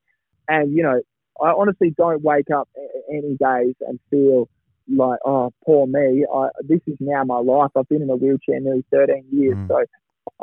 And, 0.48 0.72
you 0.72 0.82
know, 0.82 1.02
I 1.42 1.52
honestly 1.52 1.94
don't 1.98 2.22
wake 2.22 2.50
up 2.50 2.68
any 3.10 3.36
days 3.36 3.74
and 3.86 4.00
feel 4.10 4.48
like, 4.96 5.18
oh, 5.24 5.52
poor 5.64 5.86
me. 5.86 6.26
I, 6.32 6.48
this 6.62 6.80
is 6.86 6.96
now 7.00 7.24
my 7.24 7.38
life. 7.38 7.70
I've 7.76 7.88
been 7.88 8.02
in 8.02 8.10
a 8.10 8.16
wheelchair 8.16 8.60
nearly 8.60 8.84
13 8.90 9.24
years, 9.32 9.56
mm. 9.56 9.68
so 9.68 9.82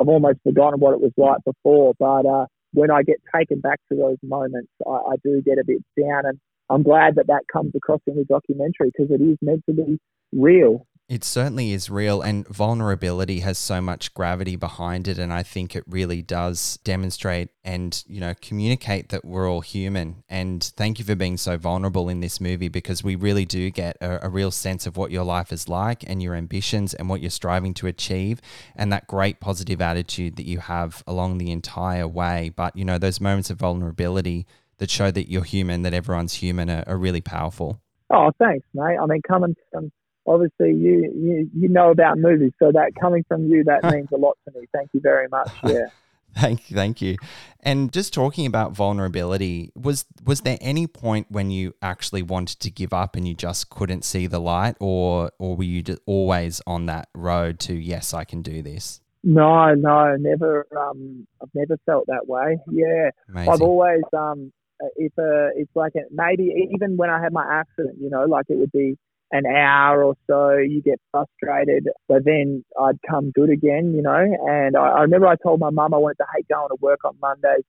I've 0.00 0.08
almost 0.08 0.38
forgotten 0.42 0.80
what 0.80 0.94
it 0.94 1.00
was 1.00 1.12
like 1.16 1.38
before. 1.44 1.94
But 1.98 2.26
uh, 2.26 2.46
when 2.72 2.90
I 2.90 3.02
get 3.02 3.16
taken 3.34 3.60
back 3.60 3.80
to 3.90 3.96
those 3.96 4.18
moments, 4.22 4.70
I, 4.86 4.90
I 4.90 5.14
do 5.22 5.42
get 5.42 5.58
a 5.58 5.64
bit 5.64 5.82
down. 5.98 6.26
And 6.26 6.38
I'm 6.70 6.82
glad 6.82 7.16
that 7.16 7.28
that 7.28 7.44
comes 7.52 7.72
across 7.74 8.00
in 8.06 8.16
the 8.16 8.24
documentary 8.24 8.90
because 8.92 9.10
it 9.10 9.22
is 9.22 9.38
meant 9.40 9.64
to 9.66 9.72
be 9.72 9.98
real. 10.32 10.86
It 11.08 11.24
certainly 11.24 11.72
is 11.72 11.88
real, 11.88 12.20
and 12.20 12.46
vulnerability 12.48 13.40
has 13.40 13.56
so 13.56 13.80
much 13.80 14.12
gravity 14.12 14.56
behind 14.56 15.08
it. 15.08 15.18
And 15.18 15.32
I 15.32 15.42
think 15.42 15.74
it 15.74 15.84
really 15.86 16.20
does 16.20 16.78
demonstrate 16.84 17.48
and, 17.64 18.04
you 18.06 18.20
know, 18.20 18.34
communicate 18.42 19.08
that 19.08 19.24
we're 19.24 19.50
all 19.50 19.62
human. 19.62 20.22
And 20.28 20.62
thank 20.62 20.98
you 20.98 21.06
for 21.06 21.14
being 21.14 21.38
so 21.38 21.56
vulnerable 21.56 22.10
in 22.10 22.20
this 22.20 22.42
movie 22.42 22.68
because 22.68 23.02
we 23.02 23.16
really 23.16 23.46
do 23.46 23.70
get 23.70 23.96
a, 24.02 24.26
a 24.26 24.28
real 24.28 24.50
sense 24.50 24.86
of 24.86 24.98
what 24.98 25.10
your 25.10 25.24
life 25.24 25.50
is 25.50 25.66
like 25.66 26.04
and 26.06 26.22
your 26.22 26.34
ambitions 26.34 26.92
and 26.92 27.08
what 27.08 27.22
you're 27.22 27.30
striving 27.30 27.72
to 27.74 27.86
achieve, 27.86 28.42
and 28.76 28.92
that 28.92 29.06
great 29.06 29.40
positive 29.40 29.80
attitude 29.80 30.36
that 30.36 30.46
you 30.46 30.58
have 30.58 31.02
along 31.06 31.38
the 31.38 31.50
entire 31.50 32.06
way. 32.06 32.52
But, 32.54 32.76
you 32.76 32.84
know, 32.84 32.98
those 32.98 33.18
moments 33.18 33.48
of 33.48 33.58
vulnerability 33.58 34.46
that 34.76 34.90
show 34.90 35.10
that 35.10 35.30
you're 35.30 35.42
human, 35.42 35.80
that 35.84 35.94
everyone's 35.94 36.34
human, 36.34 36.68
are, 36.68 36.84
are 36.86 36.98
really 36.98 37.22
powerful. 37.22 37.80
Oh, 38.10 38.30
thanks, 38.38 38.66
mate. 38.74 38.98
I 39.00 39.06
mean, 39.06 39.22
coming 39.26 39.56
from 39.72 39.84
um, 39.84 39.92
obviously 40.28 40.72
you, 40.74 41.12
you 41.14 41.50
you 41.54 41.68
know 41.68 41.90
about 41.90 42.18
movies, 42.18 42.52
so 42.58 42.70
that 42.72 42.92
coming 43.00 43.24
from 43.26 43.46
you 43.46 43.64
that 43.64 43.84
means 43.92 44.08
a 44.12 44.16
lot 44.16 44.36
to 44.46 44.58
me. 44.58 44.66
Thank 44.72 44.90
you 44.92 45.00
very 45.00 45.28
much. 45.28 45.50
Yeah. 45.64 45.88
thank 46.36 46.70
you, 46.70 46.76
thank 46.76 47.00
you. 47.00 47.16
And 47.60 47.92
just 47.92 48.12
talking 48.12 48.46
about 48.46 48.72
vulnerability, 48.72 49.72
was 49.74 50.04
was 50.24 50.42
there 50.42 50.58
any 50.60 50.86
point 50.86 51.26
when 51.30 51.50
you 51.50 51.74
actually 51.82 52.22
wanted 52.22 52.60
to 52.60 52.70
give 52.70 52.92
up 52.92 53.16
and 53.16 53.26
you 53.26 53.34
just 53.34 53.70
couldn't 53.70 54.04
see 54.04 54.26
the 54.26 54.38
light, 54.38 54.76
or 54.78 55.32
or 55.38 55.56
were 55.56 55.64
you 55.64 55.82
always 56.06 56.60
on 56.66 56.86
that 56.86 57.08
road 57.14 57.58
to 57.60 57.74
yes, 57.74 58.14
I 58.14 58.24
can 58.24 58.42
do 58.42 58.62
this? 58.62 59.00
No, 59.24 59.74
no, 59.74 60.16
never. 60.16 60.66
Um, 60.76 61.26
I've 61.42 61.50
never 61.54 61.76
felt 61.86 62.06
that 62.06 62.28
way. 62.28 62.58
Yeah, 62.70 63.10
Amazing. 63.28 63.52
I've 63.52 63.62
always 63.62 64.02
um, 64.16 64.52
if 64.96 65.12
uh, 65.18 65.50
it's 65.56 65.74
like 65.74 65.92
a, 65.96 66.02
maybe 66.10 66.54
even 66.72 66.96
when 66.96 67.10
I 67.10 67.20
had 67.20 67.32
my 67.32 67.46
accident, 67.50 67.96
you 68.00 68.10
know, 68.10 68.24
like 68.24 68.46
it 68.48 68.58
would 68.58 68.72
be 68.72 68.96
an 69.30 69.44
hour 69.46 70.04
or 70.04 70.14
so, 70.26 70.56
you 70.56 70.82
get 70.82 71.00
frustrated, 71.10 71.88
but 72.08 72.24
then 72.24 72.64
I'd 72.80 72.98
come 73.08 73.30
good 73.30 73.50
again, 73.50 73.94
you 73.94 74.02
know. 74.02 74.36
And 74.48 74.76
I, 74.76 74.88
I 74.88 75.00
remember 75.02 75.26
I 75.26 75.36
told 75.36 75.60
my 75.60 75.70
mum 75.70 75.92
I 75.92 75.98
wanted 75.98 76.18
to 76.18 76.26
hate 76.34 76.48
going 76.48 76.68
to 76.68 76.76
work 76.80 77.04
on 77.04 77.14
Mondays, 77.20 77.64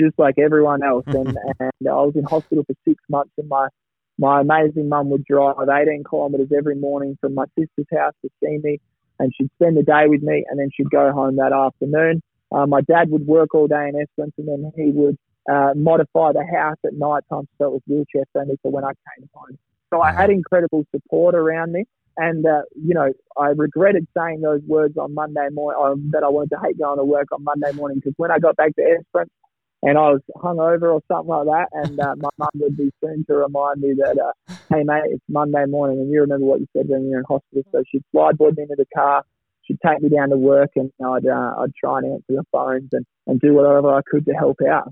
just 0.00 0.18
like 0.18 0.38
everyone 0.38 0.82
else. 0.82 1.04
and, 1.06 1.28
and 1.60 1.88
I 1.88 2.02
was 2.02 2.14
in 2.16 2.24
hospital 2.24 2.64
for 2.66 2.74
six 2.84 3.02
months, 3.08 3.32
and 3.38 3.48
my 3.48 3.68
my 4.18 4.40
amazing 4.40 4.88
mum 4.88 5.10
would 5.10 5.24
drive 5.26 5.56
18 5.60 6.04
kilometres 6.08 6.48
every 6.56 6.74
morning 6.74 7.18
from 7.20 7.34
my 7.34 7.44
sister's 7.58 7.86
house 7.92 8.14
to 8.22 8.30
see 8.42 8.58
me, 8.62 8.80
and 9.18 9.32
she'd 9.36 9.50
spend 9.60 9.76
the 9.76 9.82
day 9.82 10.04
with 10.06 10.22
me, 10.22 10.44
and 10.48 10.58
then 10.58 10.70
she'd 10.74 10.90
go 10.90 11.12
home 11.12 11.36
that 11.36 11.52
afternoon. 11.52 12.22
Uh, 12.50 12.66
my 12.66 12.80
dad 12.80 13.10
would 13.10 13.26
work 13.26 13.54
all 13.54 13.66
day 13.66 13.88
in 13.88 14.00
Esperance, 14.00 14.32
and 14.38 14.48
then 14.48 14.72
he 14.74 14.90
would 14.90 15.18
uh, 15.50 15.72
modify 15.76 16.32
the 16.32 16.44
house 16.44 16.78
at 16.84 16.94
night 16.94 17.24
time 17.28 17.46
so 17.58 17.66
it 17.66 17.72
was 17.72 17.82
wheelchair 17.86 18.24
friendly 18.32 18.58
for 18.62 18.72
when 18.72 18.84
I 18.84 18.92
came 19.16 19.28
home. 19.34 19.58
So 19.92 20.00
I 20.00 20.12
had 20.12 20.30
incredible 20.30 20.84
support 20.94 21.34
around 21.34 21.72
me. 21.72 21.84
And, 22.18 22.46
uh, 22.46 22.62
you 22.74 22.94
know, 22.94 23.12
I 23.36 23.48
regretted 23.48 24.06
saying 24.16 24.40
those 24.40 24.62
words 24.66 24.96
on 24.96 25.12
Monday 25.12 25.48
morning, 25.52 25.80
um, 25.82 26.10
that 26.12 26.22
I 26.22 26.28
wanted 26.28 26.50
to 26.50 26.60
hate 26.64 26.78
going 26.78 26.96
to 26.98 27.04
work 27.04 27.26
on 27.30 27.44
Monday 27.44 27.72
morning 27.72 27.98
because 27.98 28.14
when 28.16 28.30
I 28.30 28.38
got 28.38 28.56
back 28.56 28.74
to 28.76 28.82
Esperance 28.82 29.30
and 29.82 29.98
I 29.98 30.12
was 30.12 30.22
hungover 30.34 30.94
or 30.94 31.02
something 31.12 31.28
like 31.28 31.44
that, 31.44 31.68
and 31.72 32.00
uh, 32.00 32.14
my 32.16 32.30
mum 32.38 32.48
would 32.54 32.76
be 32.76 32.90
soon 33.04 33.26
to 33.28 33.34
remind 33.36 33.82
me 33.82 33.94
that, 33.98 34.18
uh, 34.18 34.54
hey, 34.70 34.82
mate, 34.82 35.02
it's 35.10 35.24
Monday 35.28 35.66
morning 35.66 35.98
and 35.98 36.10
you 36.10 36.22
remember 36.22 36.46
what 36.46 36.60
you 36.60 36.66
said 36.74 36.88
when 36.88 37.02
you 37.02 37.10
were 37.10 37.18
in 37.18 37.24
hospital. 37.28 37.62
So 37.70 37.82
she'd 37.90 38.02
slide 38.12 38.38
board 38.38 38.56
me 38.56 38.62
into 38.62 38.76
the 38.78 38.86
car, 38.96 39.22
she'd 39.64 39.78
take 39.86 40.00
me 40.00 40.08
down 40.08 40.30
to 40.30 40.38
work, 40.38 40.70
and 40.76 40.90
I'd, 41.04 41.26
uh, 41.26 41.54
I'd 41.58 41.74
try 41.74 41.98
and 41.98 42.14
answer 42.14 42.24
the 42.28 42.44
phones 42.50 42.88
and, 42.92 43.04
and 43.26 43.38
do 43.38 43.52
whatever 43.52 43.94
I 43.94 44.00
could 44.10 44.24
to 44.24 44.32
help 44.32 44.56
out. 44.66 44.90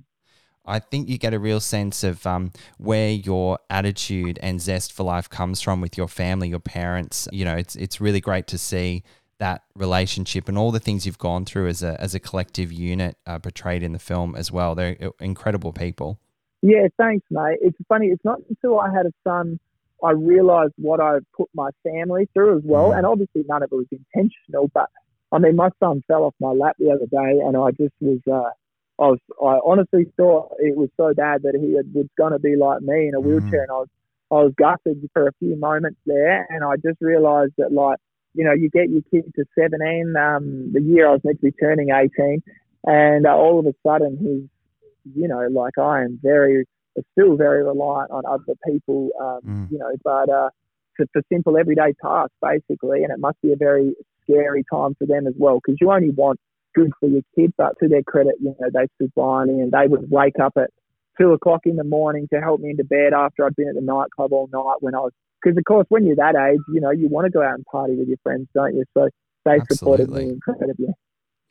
I 0.66 0.79
think 0.79 1.09
you 1.09 1.18
get 1.18 1.35
a 1.35 1.38
real 1.38 1.61
sense 1.61 2.03
of 2.05 2.27
um, 2.27 2.53
where 2.79 3.11
your 3.11 3.59
attitude 3.68 4.38
and 4.42 4.61
zest 4.61 4.92
for 4.92 5.03
life 5.03 5.29
comes 5.29 5.61
from 5.61 5.81
with 5.81 5.98
your 5.98 6.09
family, 6.09 6.48
your 6.48 6.61
parents. 6.61 7.29
You 7.33 7.44
know, 7.44 7.57
it's 7.57 7.77
it's 7.77 8.00
really 8.00 8.20
great 8.20 8.46
to 8.48 8.59
see 8.59 9.03
that 9.38 9.62
relationship 9.74 10.48
and 10.48 10.57
all 10.57 10.70
the 10.70 10.81
things 10.81 11.05
you've 11.05 11.18
gone 11.18 11.44
through 11.44 11.68
as 11.68 11.83
a 11.83 12.00
as 12.00 12.14
a 12.14 12.20
collective 12.20 12.72
unit 12.72 13.16
uh, 13.27 13.38
portrayed 13.38 13.83
in 13.83 13.92
the 13.92 13.98
film 13.98 14.35
as 14.37 14.50
well. 14.50 14.74
They're 14.74 14.96
incredible 15.20 15.72
people. 15.72 16.18
Yeah, 16.62 16.88
thanks, 16.96 17.27
mate. 17.31 17.59
It's 17.61 17.77
funny. 17.88 18.07
It's 18.07 18.24
not 18.24 18.40
until 18.48 18.81
I 18.81 18.90
had 18.90 19.05
a 19.05 19.12
son 19.22 19.61
I 20.03 20.11
realised 20.12 20.72
what 20.77 21.00
I 21.00 21.18
put 21.37 21.48
my 21.55 21.70
family 21.83 22.29
through 22.33 22.59
as 22.59 22.62
well, 22.64 22.90
mm. 22.90 22.98
and 22.98 23.07
obviously 23.07 23.44
none 23.48 23.62
of 23.62 23.70
it 23.70 23.74
was 23.74 23.87
intentional. 23.90 24.70
But 24.72 24.88
I 25.31 25.38
mean, 25.38 25.57
my 25.57 25.70
son 25.81 26.03
fell 26.07 26.24
off 26.24 26.35
my 26.40 26.53
lap 26.53 26.77
the 26.79 26.90
other 26.90 27.07
day, 27.07 27.40
and 27.44 27.57
I 27.57 27.70
just 27.70 27.94
was. 28.00 28.20
Uh, 28.31 28.50
I 28.98 29.09
was 29.09 29.18
I 29.42 29.59
honestly 29.64 30.07
thought 30.16 30.52
it 30.59 30.76
was 30.76 30.88
so 30.96 31.12
bad 31.14 31.42
that 31.42 31.54
he 31.61 31.74
had, 31.74 31.92
was 31.92 32.07
going 32.16 32.33
to 32.33 32.38
be 32.38 32.57
like 32.57 32.80
me 32.83 33.09
in 33.09 33.14
a 33.14 33.20
wheelchair, 33.20 33.61
mm. 33.61 33.62
and 33.62 33.70
I 33.70 33.74
was 33.74 33.88
I 34.30 34.35
was 34.37 34.52
gutted 34.57 35.09
for 35.12 35.26
a 35.28 35.33
few 35.38 35.57
moments 35.57 35.98
there, 36.07 36.46
and 36.48 36.64
I 36.64 36.76
just 36.76 37.00
realised 37.00 37.54
that 37.59 37.72
like 37.72 37.98
you 38.35 38.44
know 38.44 38.52
you 38.52 38.70
get 38.70 38.90
your 38.90 39.02
kid 39.11 39.33
to 39.35 39.44
17, 39.59 40.14
um, 40.16 40.72
the 40.72 40.80
year 40.80 41.09
I 41.09 41.12
was 41.12 41.20
meant 41.24 41.40
to 41.40 41.46
be 41.46 41.52
turning 41.52 41.90
18, 41.90 42.42
and 42.85 43.26
uh, 43.26 43.30
all 43.30 43.59
of 43.59 43.66
a 43.66 43.74
sudden 43.85 44.16
he's 44.16 45.14
you 45.16 45.28
know 45.28 45.48
like 45.50 45.76
I 45.76 46.02
am 46.02 46.20
very 46.22 46.64
still 47.12 47.37
very 47.37 47.64
reliant 47.64 48.12
on 48.12 48.22
other 48.24 48.54
people, 48.64 49.11
um, 49.20 49.40
mm. 49.44 49.72
you 49.72 49.78
know, 49.78 49.90
but 50.04 50.28
uh, 50.30 50.50
for, 50.96 51.07
for 51.12 51.22
simple 51.33 51.59
everyday 51.59 51.94
tasks 52.00 52.37
basically, 52.40 53.02
and 53.02 53.12
it 53.12 53.18
must 53.18 53.40
be 53.42 53.52
a 53.52 53.57
very 53.57 53.94
scary 54.22 54.64
time 54.72 54.94
for 54.98 55.07
them 55.07 55.26
as 55.26 55.35
well 55.37 55.57
because 55.57 55.78
you 55.80 55.90
only 55.90 56.11
want 56.11 56.38
good 56.75 56.93
for 57.01 57.09
your 57.09 57.23
kid. 57.35 57.53
But 57.57 57.79
to 57.81 57.89
their 57.89 58.03
credit, 58.03 58.35
you 58.41 58.55
know, 58.59 58.69
they 58.73 58.87
stood 58.97 59.13
by 59.15 59.45
me 59.45 59.61
and 59.61 59.73
they 59.73 59.87
would 59.87 60.11
wake 60.11 60.39
up 60.43 60.55
at 60.57 60.71
two 61.19 61.33
o'clock 61.33 61.63
in 61.65 61.77
the 61.77 61.85
morning 61.85 62.29
to 62.33 62.41
help 62.41 62.61
me 62.61 62.71
into 62.71 62.85
bed 62.85 63.13
after 63.13 63.47
I'd 63.47 63.57
been 63.57 63.69
at 63.69 63.75
the 63.75 63.81
nightclub 63.81 64.33
all 64.33 64.49
night 64.53 64.77
when 64.81 64.95
I 64.95 65.01
was. 65.01 65.13
Because 65.43 65.59
of 65.59 65.65
course, 65.65 65.87
when 65.91 66.07
you're 66.07 66.17
that 66.17 66.37
age, 66.37 66.61
you 66.73 66.81
know, 66.81 66.91
you 66.91 67.09
want 67.09 67.27
to 67.27 67.31
go 67.31 67.43
out 67.43 67.55
and 67.55 67.65
party 67.67 67.97
with 67.97 68.09
your 68.09 68.17
friends, 68.23 68.49
don't 68.55 68.75
you? 68.75 68.85
So 68.95 69.11
they 69.45 69.53
Absolutely. 69.61 69.77
supported 69.77 70.11
me 70.11 70.29
incredibly. 70.31 70.89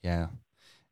Yeah. 0.02 0.28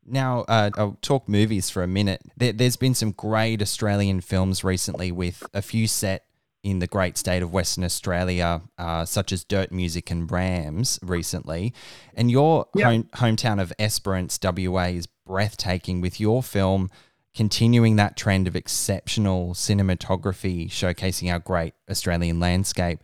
Now, 0.04 0.44
uh, 0.48 0.70
I'll 0.76 0.98
talk 1.02 1.28
movies 1.28 1.70
for 1.70 1.82
a 1.82 1.86
minute. 1.86 2.22
There, 2.36 2.52
has 2.58 2.76
been 2.76 2.94
some 2.94 3.12
great 3.12 3.62
Australian 3.62 4.20
films 4.20 4.64
recently 4.64 5.12
with 5.12 5.42
a 5.54 5.62
few 5.62 5.86
set 5.86 6.24
in 6.62 6.78
the 6.78 6.86
great 6.86 7.18
state 7.18 7.42
of 7.42 7.52
Western 7.52 7.84
Australia, 7.84 8.62
uh, 8.78 9.04
such 9.04 9.32
as 9.32 9.44
Dirt 9.44 9.72
Music 9.72 10.10
and 10.10 10.30
Rams 10.30 10.98
recently. 11.02 11.74
And 12.14 12.30
your 12.30 12.66
yep. 12.74 12.86
home, 12.86 13.08
hometown 13.14 13.60
of 13.60 13.72
Esperance, 13.78 14.38
WA, 14.42 14.84
is 14.84 15.06
breathtaking 15.06 16.00
with 16.00 16.20
your 16.20 16.42
film 16.42 16.90
continuing 17.34 17.96
that 17.96 18.16
trend 18.16 18.46
of 18.46 18.54
exceptional 18.54 19.54
cinematography, 19.54 20.68
showcasing 20.68 21.32
our 21.32 21.38
great 21.38 21.74
Australian 21.90 22.38
landscape. 22.38 23.00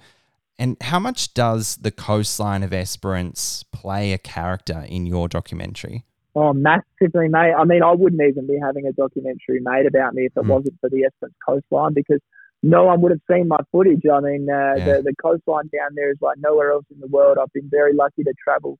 And 0.58 0.76
how 0.80 0.98
much 0.98 1.34
does 1.34 1.76
the 1.76 1.90
coastline 1.90 2.62
of 2.62 2.72
Esperance 2.72 3.64
play 3.72 4.12
a 4.12 4.18
character 4.18 4.84
in 4.88 5.06
your 5.06 5.28
documentary? 5.28 6.04
Oh, 6.34 6.52
massively, 6.52 7.28
mate. 7.28 7.54
I 7.56 7.64
mean, 7.64 7.82
I 7.82 7.92
wouldn't 7.92 8.20
even 8.20 8.46
be 8.46 8.58
having 8.62 8.86
a 8.86 8.92
documentary 8.92 9.60
made 9.60 9.86
about 9.86 10.14
me 10.14 10.26
if 10.26 10.36
it 10.36 10.44
mm. 10.44 10.48
wasn't 10.48 10.78
for 10.80 10.90
the 10.90 11.04
Esperance 11.04 11.36
coastline 11.44 11.94
because 11.94 12.20
no 12.62 12.84
one 12.84 13.00
would 13.00 13.12
have 13.12 13.20
seen 13.30 13.48
my 13.48 13.58
footage. 13.70 14.02
I 14.12 14.20
mean, 14.20 14.48
uh, 14.50 14.74
yeah. 14.76 14.84
the, 14.84 15.02
the 15.04 15.14
coastline 15.22 15.68
down 15.68 15.94
there 15.94 16.10
is 16.10 16.18
like 16.20 16.38
nowhere 16.38 16.72
else 16.72 16.84
in 16.92 17.00
the 17.00 17.06
world. 17.06 17.38
I've 17.40 17.52
been 17.52 17.68
very 17.70 17.94
lucky 17.94 18.24
to 18.24 18.34
travel 18.42 18.78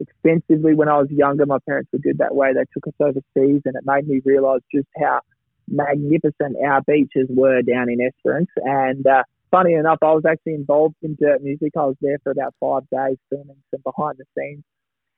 extensively 0.00 0.74
when 0.74 0.88
I 0.88 0.98
was 0.98 1.10
younger. 1.10 1.44
My 1.46 1.58
parents 1.66 1.90
were 1.92 1.98
good 1.98 2.18
that 2.18 2.34
way. 2.34 2.52
They 2.52 2.64
took 2.72 2.86
us 2.86 2.94
overseas, 3.00 3.62
and 3.64 3.74
it 3.74 3.84
made 3.84 4.06
me 4.06 4.20
realise 4.24 4.62
just 4.72 4.88
how 4.96 5.20
magnificent 5.66 6.56
our 6.64 6.80
beaches 6.82 7.28
were 7.28 7.62
down 7.62 7.90
in 7.90 8.00
Esperance. 8.00 8.50
And 8.56 9.06
uh, 9.06 9.24
funny 9.50 9.74
enough, 9.74 9.98
I 10.02 10.12
was 10.12 10.24
actually 10.28 10.54
involved 10.54 10.96
in 11.02 11.16
dirt 11.20 11.42
music. 11.42 11.72
I 11.76 11.86
was 11.86 11.96
there 12.00 12.18
for 12.22 12.30
about 12.32 12.54
five 12.60 12.82
days 12.90 13.18
filming 13.30 13.62
some 13.70 13.82
behind 13.84 14.18
the 14.18 14.24
scenes 14.36 14.64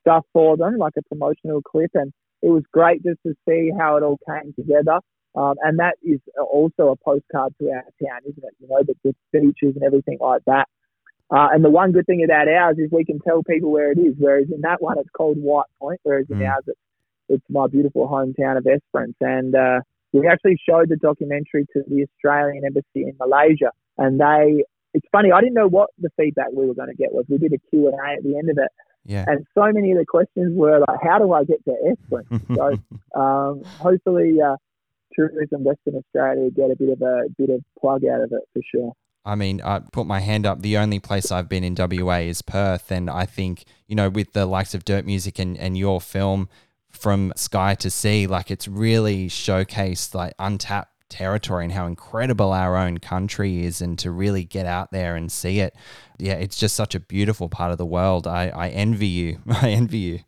stuff 0.01 0.25
for 0.33 0.57
them, 0.57 0.77
like 0.77 0.93
a 0.97 1.03
promotional 1.03 1.61
clip, 1.61 1.91
and 1.93 2.11
it 2.41 2.49
was 2.49 2.63
great 2.71 3.03
just 3.03 3.19
to 3.25 3.33
see 3.47 3.71
how 3.77 3.97
it 3.97 4.03
all 4.03 4.19
came 4.27 4.53
together. 4.53 4.99
Um, 5.35 5.55
and 5.63 5.79
that 5.79 5.95
is 6.03 6.19
also 6.37 6.89
a 6.89 6.95
postcard 6.97 7.53
to 7.59 7.69
our 7.69 7.83
town, 8.03 8.21
isn't 8.27 8.43
it? 8.43 8.53
You 8.59 8.67
know, 8.67 8.83
the, 8.85 8.95
the 9.03 9.15
beaches 9.31 9.75
and 9.75 9.83
everything 9.83 10.17
like 10.19 10.43
that. 10.45 10.67
Uh, 11.29 11.47
and 11.53 11.63
the 11.63 11.69
one 11.69 11.93
good 11.93 12.05
thing 12.05 12.23
about 12.23 12.49
ours 12.49 12.75
is 12.77 12.91
we 12.91 13.05
can 13.05 13.19
tell 13.19 13.41
people 13.43 13.71
where 13.71 13.91
it 13.91 13.97
is. 13.97 14.15
Whereas 14.17 14.47
in 14.53 14.61
that 14.61 14.81
one, 14.81 14.97
it's 14.99 15.09
called 15.15 15.37
White 15.37 15.71
Point. 15.79 16.01
Whereas 16.03 16.25
in 16.29 16.39
mm. 16.39 16.49
ours, 16.49 16.63
it's, 16.67 16.79
it's 17.29 17.45
my 17.49 17.67
beautiful 17.67 18.09
hometown 18.09 18.57
of 18.57 18.67
Esperance. 18.67 19.15
And 19.21 19.55
uh, 19.55 19.79
we 20.11 20.27
actually 20.27 20.57
showed 20.67 20.89
the 20.89 20.97
documentary 20.97 21.65
to 21.73 21.83
the 21.87 22.03
Australian 22.03 22.65
Embassy 22.65 23.07
in 23.07 23.15
Malaysia, 23.19 23.71
and 23.97 24.19
they 24.19 24.63
it's 24.93 25.07
funny. 25.11 25.31
I 25.31 25.39
didn't 25.39 25.53
know 25.53 25.69
what 25.69 25.89
the 25.99 26.09
feedback 26.17 26.47
we 26.53 26.67
were 26.67 26.73
going 26.73 26.89
to 26.89 26.95
get 26.95 27.13
was. 27.13 27.25
We 27.29 27.37
did 27.37 27.53
a 27.53 27.57
Q 27.69 27.87
and 27.87 27.95
A 27.95 28.17
at 28.17 28.23
the 28.23 28.37
end 28.37 28.49
of 28.49 28.57
it, 28.57 28.71
Yeah. 29.05 29.23
and 29.27 29.45
so 29.53 29.71
many 29.71 29.91
of 29.91 29.97
the 29.97 30.05
questions 30.05 30.55
were 30.55 30.79
like, 30.79 30.99
"How 31.01 31.17
do 31.17 31.31
I 31.31 31.45
get 31.45 31.63
to 31.65 31.73
Esperance?" 31.91 32.43
so 32.55 33.19
um, 33.19 33.63
hopefully, 33.63 34.41
uh, 34.41 34.57
tourism 35.15 35.63
Western 35.63 35.95
Australia 35.95 36.49
get 36.51 36.71
a 36.71 36.75
bit 36.75 36.89
of 36.89 37.01
a 37.01 37.23
bit 37.37 37.49
of 37.49 37.61
plug 37.79 38.05
out 38.05 38.21
of 38.21 38.31
it 38.31 38.41
for 38.53 38.61
sure. 38.73 38.93
I 39.23 39.35
mean, 39.35 39.61
I 39.61 39.79
put 39.91 40.07
my 40.07 40.19
hand 40.19 40.45
up. 40.45 40.61
The 40.61 40.77
only 40.77 40.99
place 40.99 41.31
I've 41.31 41.47
been 41.47 41.63
in 41.63 41.75
WA 41.77 42.17
is 42.17 42.41
Perth. 42.41 42.91
And 42.91 43.09
I 43.09 43.25
think, 43.25 43.65
you 43.87 43.95
know, 43.95 44.09
with 44.09 44.33
the 44.33 44.45
likes 44.45 44.73
of 44.73 44.83
Dirt 44.83 45.05
Music 45.05 45.37
and, 45.37 45.57
and 45.57 45.77
your 45.77 46.01
film 46.01 46.49
from 46.89 47.31
Sky 47.35 47.75
to 47.75 47.91
Sea, 47.91 48.25
like 48.25 48.49
it's 48.49 48.67
really 48.67 49.27
showcased 49.27 50.15
like 50.15 50.33
untapped 50.39 50.91
territory 51.09 51.65
and 51.65 51.73
how 51.73 51.85
incredible 51.85 52.51
our 52.51 52.75
own 52.75 52.97
country 52.97 53.63
is 53.63 53.81
and 53.81 53.99
to 53.99 54.09
really 54.09 54.43
get 54.43 54.65
out 54.65 54.91
there 54.91 55.15
and 55.15 55.31
see 55.31 55.59
it. 55.59 55.75
Yeah, 56.17 56.33
it's 56.33 56.57
just 56.57 56.75
such 56.75 56.95
a 56.95 56.99
beautiful 56.99 57.49
part 57.49 57.71
of 57.71 57.77
the 57.77 57.85
world. 57.85 58.25
I, 58.25 58.47
I 58.47 58.69
envy 58.69 59.07
you. 59.07 59.39
I 59.47 59.69
envy 59.69 59.99
you. 59.99 60.19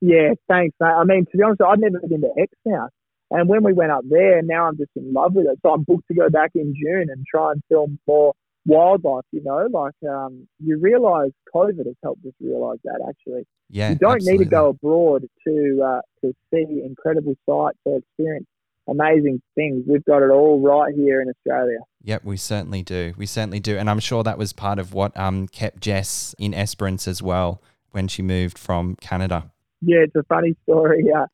Yeah, 0.00 0.34
thanks. 0.48 0.74
Mate. 0.80 0.88
I 0.88 1.04
mean, 1.04 1.26
to 1.26 1.36
be 1.36 1.42
honest, 1.42 1.60
I've 1.60 1.78
never 1.78 2.00
been 2.00 2.22
to 2.22 2.30
X 2.38 2.52
now. 2.64 2.88
And 3.30 3.48
when 3.48 3.64
we 3.64 3.72
went 3.72 3.90
up 3.90 4.04
there, 4.08 4.40
now 4.42 4.66
I'm 4.66 4.76
just 4.76 4.90
in 4.94 5.12
love 5.12 5.34
with 5.34 5.46
it. 5.46 5.58
So 5.62 5.72
I'm 5.72 5.82
booked 5.82 6.08
to 6.08 6.14
go 6.14 6.30
back 6.30 6.52
in 6.54 6.74
June 6.74 7.06
and 7.10 7.24
try 7.26 7.52
and 7.52 7.62
film 7.68 7.98
more 8.06 8.34
wildlife, 8.66 9.24
you 9.32 9.42
know, 9.42 9.66
like 9.72 9.94
um, 10.08 10.46
you 10.58 10.78
realise 10.78 11.32
COVID 11.54 11.86
has 11.86 11.94
helped 12.02 12.24
us 12.26 12.32
realise 12.40 12.80
that 12.84 13.00
actually. 13.08 13.46
Yeah. 13.68 13.90
you 13.90 13.96
don't 13.96 14.22
need 14.22 14.38
to 14.38 14.44
go 14.44 14.68
abroad 14.68 15.26
to 15.46 15.82
uh, 15.84 16.00
to 16.20 16.32
see 16.52 16.82
incredible 16.84 17.34
sights 17.48 17.78
or 17.84 17.98
experience 17.98 18.46
amazing 18.88 19.42
things. 19.54 19.84
We've 19.86 20.04
got 20.04 20.22
it 20.22 20.30
all 20.30 20.60
right 20.60 20.94
here 20.94 21.20
in 21.20 21.28
Australia. 21.28 21.78
Yep, 22.02 22.24
we 22.24 22.36
certainly 22.36 22.82
do. 22.82 23.14
We 23.16 23.26
certainly 23.26 23.60
do. 23.60 23.76
And 23.76 23.90
I'm 23.90 24.00
sure 24.00 24.22
that 24.22 24.38
was 24.38 24.52
part 24.52 24.78
of 24.78 24.94
what 24.94 25.16
um, 25.18 25.48
kept 25.48 25.80
Jess 25.80 26.34
in 26.38 26.54
Esperance 26.54 27.08
as 27.08 27.22
well 27.22 27.60
when 27.90 28.08
she 28.08 28.22
moved 28.22 28.58
from 28.58 28.96
Canada. 28.96 29.50
Yeah, 29.80 29.98
it's 30.04 30.14
a 30.16 30.22
funny 30.24 30.56
story. 30.62 31.04
Uh, 31.14 31.26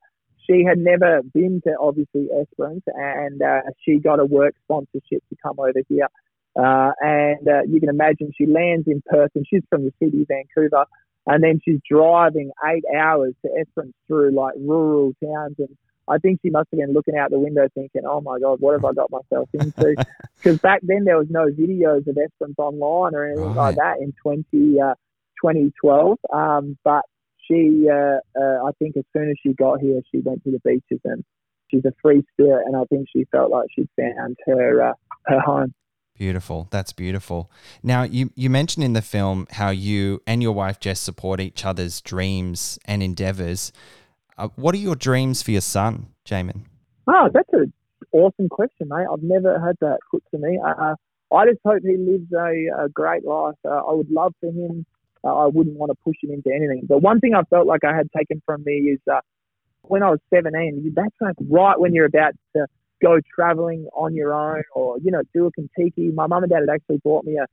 she 0.46 0.64
had 0.64 0.78
never 0.78 1.22
been 1.34 1.60
to 1.66 1.74
obviously 1.80 2.28
Esperance, 2.30 2.82
and 2.86 3.42
uh, 3.42 3.60
she 3.84 3.98
got 3.98 4.20
a 4.20 4.24
work 4.24 4.54
sponsorship 4.64 5.22
to 5.28 5.36
come 5.42 5.58
over 5.58 5.80
here. 5.88 6.08
Uh, 6.54 6.92
and 7.00 7.48
uh, 7.48 7.62
you 7.66 7.80
can 7.80 7.88
imagine 7.88 8.30
she 8.36 8.46
lands 8.46 8.86
in 8.86 9.02
Perth, 9.06 9.30
and 9.34 9.46
she's 9.48 9.62
from 9.70 9.84
the 9.84 9.92
city, 10.02 10.26
Vancouver, 10.28 10.84
and 11.26 11.42
then 11.42 11.60
she's 11.64 11.78
driving 11.88 12.50
eight 12.66 12.84
hours 12.96 13.34
to 13.42 13.50
Esperance 13.58 13.94
through 14.06 14.32
like 14.32 14.54
rural 14.58 15.14
towns. 15.22 15.56
And 15.58 15.76
I 16.08 16.18
think 16.18 16.40
she 16.42 16.50
must 16.50 16.68
have 16.72 16.80
been 16.80 16.92
looking 16.92 17.16
out 17.16 17.30
the 17.30 17.38
window 17.38 17.68
thinking, 17.74 18.02
"Oh 18.04 18.20
my 18.20 18.38
God, 18.38 18.60
what 18.60 18.72
have 18.72 18.84
I 18.84 18.92
got 18.92 19.10
myself 19.10 19.48
into?" 19.54 19.94
Because 20.42 20.58
back 20.58 20.80
then 20.82 21.04
there 21.04 21.18
was 21.18 21.28
no 21.30 21.46
videos 21.46 22.08
of 22.08 22.18
Esperance 22.18 22.56
online 22.58 23.14
or 23.14 23.28
anything 23.28 23.54
like 23.54 23.76
that 23.76 23.98
in 24.00 24.12
20, 24.20 24.80
uh, 24.80 24.94
2012. 25.40 26.18
Um, 26.32 26.76
but 26.82 27.02
she, 27.52 27.88
uh, 27.88 28.18
uh, 28.40 28.64
I 28.66 28.70
think 28.78 28.96
as 28.96 29.04
soon 29.12 29.30
as 29.30 29.36
she 29.42 29.52
got 29.52 29.80
here, 29.80 30.00
she 30.10 30.20
went 30.20 30.42
to 30.44 30.50
the 30.50 30.60
beaches 30.64 31.00
and 31.04 31.24
she's 31.70 31.84
a 31.84 31.92
free 32.00 32.22
spirit. 32.32 32.64
And 32.66 32.76
I 32.76 32.84
think 32.84 33.08
she 33.14 33.24
felt 33.30 33.50
like 33.50 33.68
she'd 33.74 33.88
found 33.98 34.36
her, 34.46 34.90
uh, 34.90 34.92
her 35.26 35.40
home. 35.40 35.74
Beautiful. 36.14 36.68
That's 36.70 36.92
beautiful. 36.92 37.50
Now, 37.82 38.02
you, 38.02 38.30
you 38.34 38.50
mentioned 38.50 38.84
in 38.84 38.92
the 38.92 39.02
film 39.02 39.46
how 39.50 39.70
you 39.70 40.22
and 40.26 40.42
your 40.42 40.52
wife 40.52 40.78
Jess 40.78 41.00
support 41.00 41.40
each 41.40 41.64
other's 41.64 42.00
dreams 42.00 42.78
and 42.84 43.02
endeavors. 43.02 43.72
Uh, 44.38 44.48
what 44.56 44.74
are 44.74 44.78
your 44.78 44.94
dreams 44.94 45.42
for 45.42 45.50
your 45.50 45.60
son, 45.62 46.08
Jaimen? 46.24 46.62
Oh, 47.06 47.28
that's 47.32 47.48
an 47.52 47.72
awesome 48.12 48.48
question, 48.48 48.88
mate. 48.88 49.06
I've 49.10 49.22
never 49.22 49.58
had 49.58 49.76
that 49.80 49.98
put 50.10 50.22
to 50.32 50.38
me. 50.38 50.58
Uh, 50.64 50.94
I 51.34 51.46
just 51.46 51.60
hope 51.64 51.82
he 51.82 51.96
lives 51.96 52.30
a, 52.32 52.84
a 52.84 52.88
great 52.88 53.24
life. 53.24 53.56
Uh, 53.64 53.70
I 53.70 53.92
would 53.92 54.10
love 54.10 54.34
for 54.40 54.50
him. 54.50 54.84
Uh, 55.24 55.34
I 55.34 55.46
wouldn't 55.46 55.76
want 55.76 55.90
to 55.90 55.98
push 56.04 56.16
him 56.22 56.30
into 56.30 56.50
anything. 56.54 56.86
But 56.88 57.02
one 57.02 57.20
thing 57.20 57.34
I 57.34 57.42
felt 57.44 57.66
like 57.66 57.84
I 57.84 57.94
had 57.94 58.08
taken 58.16 58.42
from 58.44 58.64
me 58.64 58.72
is 58.72 59.00
uh, 59.10 59.20
when 59.82 60.02
I 60.02 60.10
was 60.10 60.20
17, 60.32 60.92
that's 60.94 61.14
like 61.20 61.36
right 61.48 61.78
when 61.78 61.94
you're 61.94 62.06
about 62.06 62.32
to 62.56 62.66
go 63.02 63.18
traveling 63.34 63.88
on 63.94 64.14
your 64.14 64.32
own 64.32 64.62
or, 64.74 64.98
you 64.98 65.10
know, 65.10 65.22
do 65.34 65.46
a 65.46 65.50
Contiki. 65.52 66.12
My 66.14 66.26
mum 66.26 66.42
and 66.42 66.50
dad 66.50 66.60
had 66.60 66.74
actually 66.74 67.00
bought 67.04 67.24
me 67.24 67.36
a 67.38 67.46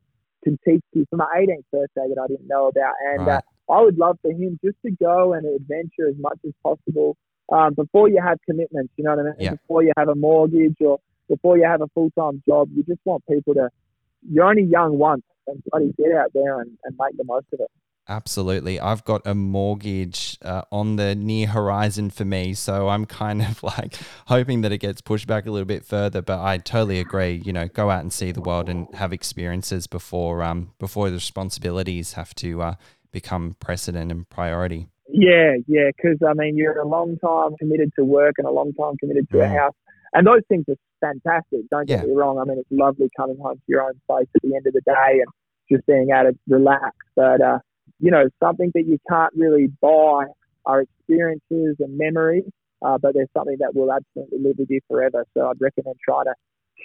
Contiki 0.47 1.05
for 1.09 1.17
my 1.17 1.27
18th 1.37 1.65
birthday 1.71 2.07
that 2.13 2.21
I 2.21 2.27
didn't 2.27 2.47
know 2.47 2.67
about. 2.67 2.93
And 3.07 3.27
Right. 3.27 3.43
uh, 3.69 3.73
I 3.73 3.81
would 3.81 3.97
love 3.97 4.17
for 4.21 4.31
him 4.31 4.59
just 4.63 4.77
to 4.85 4.91
go 4.91 5.33
and 5.33 5.45
adventure 5.45 6.07
as 6.09 6.15
much 6.17 6.39
as 6.45 6.53
possible 6.63 7.15
um, 7.51 7.73
before 7.73 8.09
you 8.09 8.21
have 8.21 8.37
commitments, 8.47 8.93
you 8.95 9.03
know 9.03 9.15
what 9.15 9.19
I 9.19 9.23
mean? 9.23 9.35
Yeah. 9.39 9.51
Before 9.51 9.83
you 9.83 9.91
have 9.97 10.09
a 10.09 10.15
mortgage 10.15 10.75
or 10.81 10.99
before 11.27 11.57
you 11.57 11.65
have 11.65 11.81
a 11.81 11.87
full 11.89 12.11
time 12.11 12.41
job, 12.47 12.69
you 12.75 12.83
just 12.83 12.99
want 13.05 13.23
people 13.27 13.53
to. 13.55 13.69
You're 14.27 14.45
only 14.45 14.63
young 14.63 14.97
once, 14.97 15.23
and 15.47 15.61
bloody 15.71 15.93
get 15.97 16.11
out 16.15 16.31
there 16.33 16.61
and, 16.61 16.77
and 16.83 16.95
make 16.99 17.17
the 17.17 17.23
most 17.23 17.47
of 17.53 17.59
it. 17.59 17.67
Absolutely. 18.07 18.79
I've 18.79 19.05
got 19.05 19.21
a 19.27 19.35
mortgage 19.35 20.39
uh, 20.41 20.63
on 20.71 20.95
the 20.95 21.13
near 21.13 21.45
horizon 21.45 22.09
for 22.09 22.25
me. 22.25 22.55
So 22.55 22.89
I'm 22.89 23.05
kind 23.05 23.43
of 23.43 23.61
like 23.77 23.95
hoping 24.25 24.61
that 24.61 24.71
it 24.71 24.79
gets 24.79 24.99
pushed 24.99 25.27
back 25.27 25.45
a 25.45 25.51
little 25.51 25.67
bit 25.67 25.85
further. 25.85 26.23
But 26.23 26.39
I 26.39 26.57
totally 26.57 26.99
agree. 26.99 27.41
You 27.45 27.53
know, 27.53 27.67
go 27.67 27.91
out 27.91 28.01
and 28.01 28.11
see 28.11 28.31
the 28.31 28.41
world 28.41 28.67
and 28.67 28.87
have 28.95 29.13
experiences 29.13 29.85
before 29.85 30.41
um, 30.41 30.71
before 30.79 31.09
the 31.09 31.15
responsibilities 31.17 32.13
have 32.13 32.33
to 32.35 32.61
uh, 32.63 32.75
become 33.11 33.55
precedent 33.59 34.11
and 34.11 34.27
priority. 34.27 34.87
Yeah, 35.11 35.57
yeah, 35.67 35.89
because 35.95 36.17
I 36.27 36.33
mean, 36.33 36.57
you're 36.57 36.79
a 36.79 36.87
long 36.87 37.17
time 37.17 37.55
committed 37.59 37.91
to 37.97 38.03
work 38.05 38.35
and 38.39 38.47
a 38.47 38.51
long 38.51 38.73
time 38.73 38.95
committed 38.99 39.27
to 39.31 39.39
a 39.41 39.43
Mm. 39.45 39.57
house, 39.57 39.73
and 40.13 40.25
those 40.27 40.41
things 40.49 40.65
are 40.69 40.75
fantastic. 41.01 41.61
Don't 41.69 41.87
get 41.87 42.01
Yeah. 42.01 42.07
me 42.07 42.13
wrong. 42.15 42.37
I 42.39 42.43
mean, 42.45 42.57
it's 42.59 42.71
lovely 42.71 43.09
coming 43.17 43.37
home 43.37 43.55
to 43.55 43.63
your 43.67 43.83
own 43.83 43.99
place 44.07 44.27
at 44.35 44.41
the 44.41 44.55
end 44.55 44.67
of 44.67 44.73
the 44.73 44.81
day 44.81 45.21
and 45.21 45.27
just 45.71 45.85
being 45.87 46.09
able 46.11 46.31
to 46.31 46.37
relax. 46.47 46.95
But 47.15 47.41
uh, 47.41 47.59
you 47.99 48.11
know, 48.11 48.29
something 48.41 48.71
that 48.75 48.85
you 48.85 48.97
can't 49.09 49.33
really 49.35 49.67
buy 49.81 50.25
are 50.65 50.81
experiences 50.81 51.75
and 51.79 51.97
memories. 51.97 52.43
Uh, 52.81 52.97
but 52.97 53.13
there's 53.13 53.27
something 53.35 53.57
that 53.59 53.75
will 53.75 53.91
absolutely 53.91 54.39
live 54.39 54.55
with 54.57 54.69
you 54.69 54.79
forever. 54.87 55.25
So 55.33 55.49
I'd 55.49 55.59
recommend 55.59 55.97
trying 56.03 56.25
to 56.25 56.33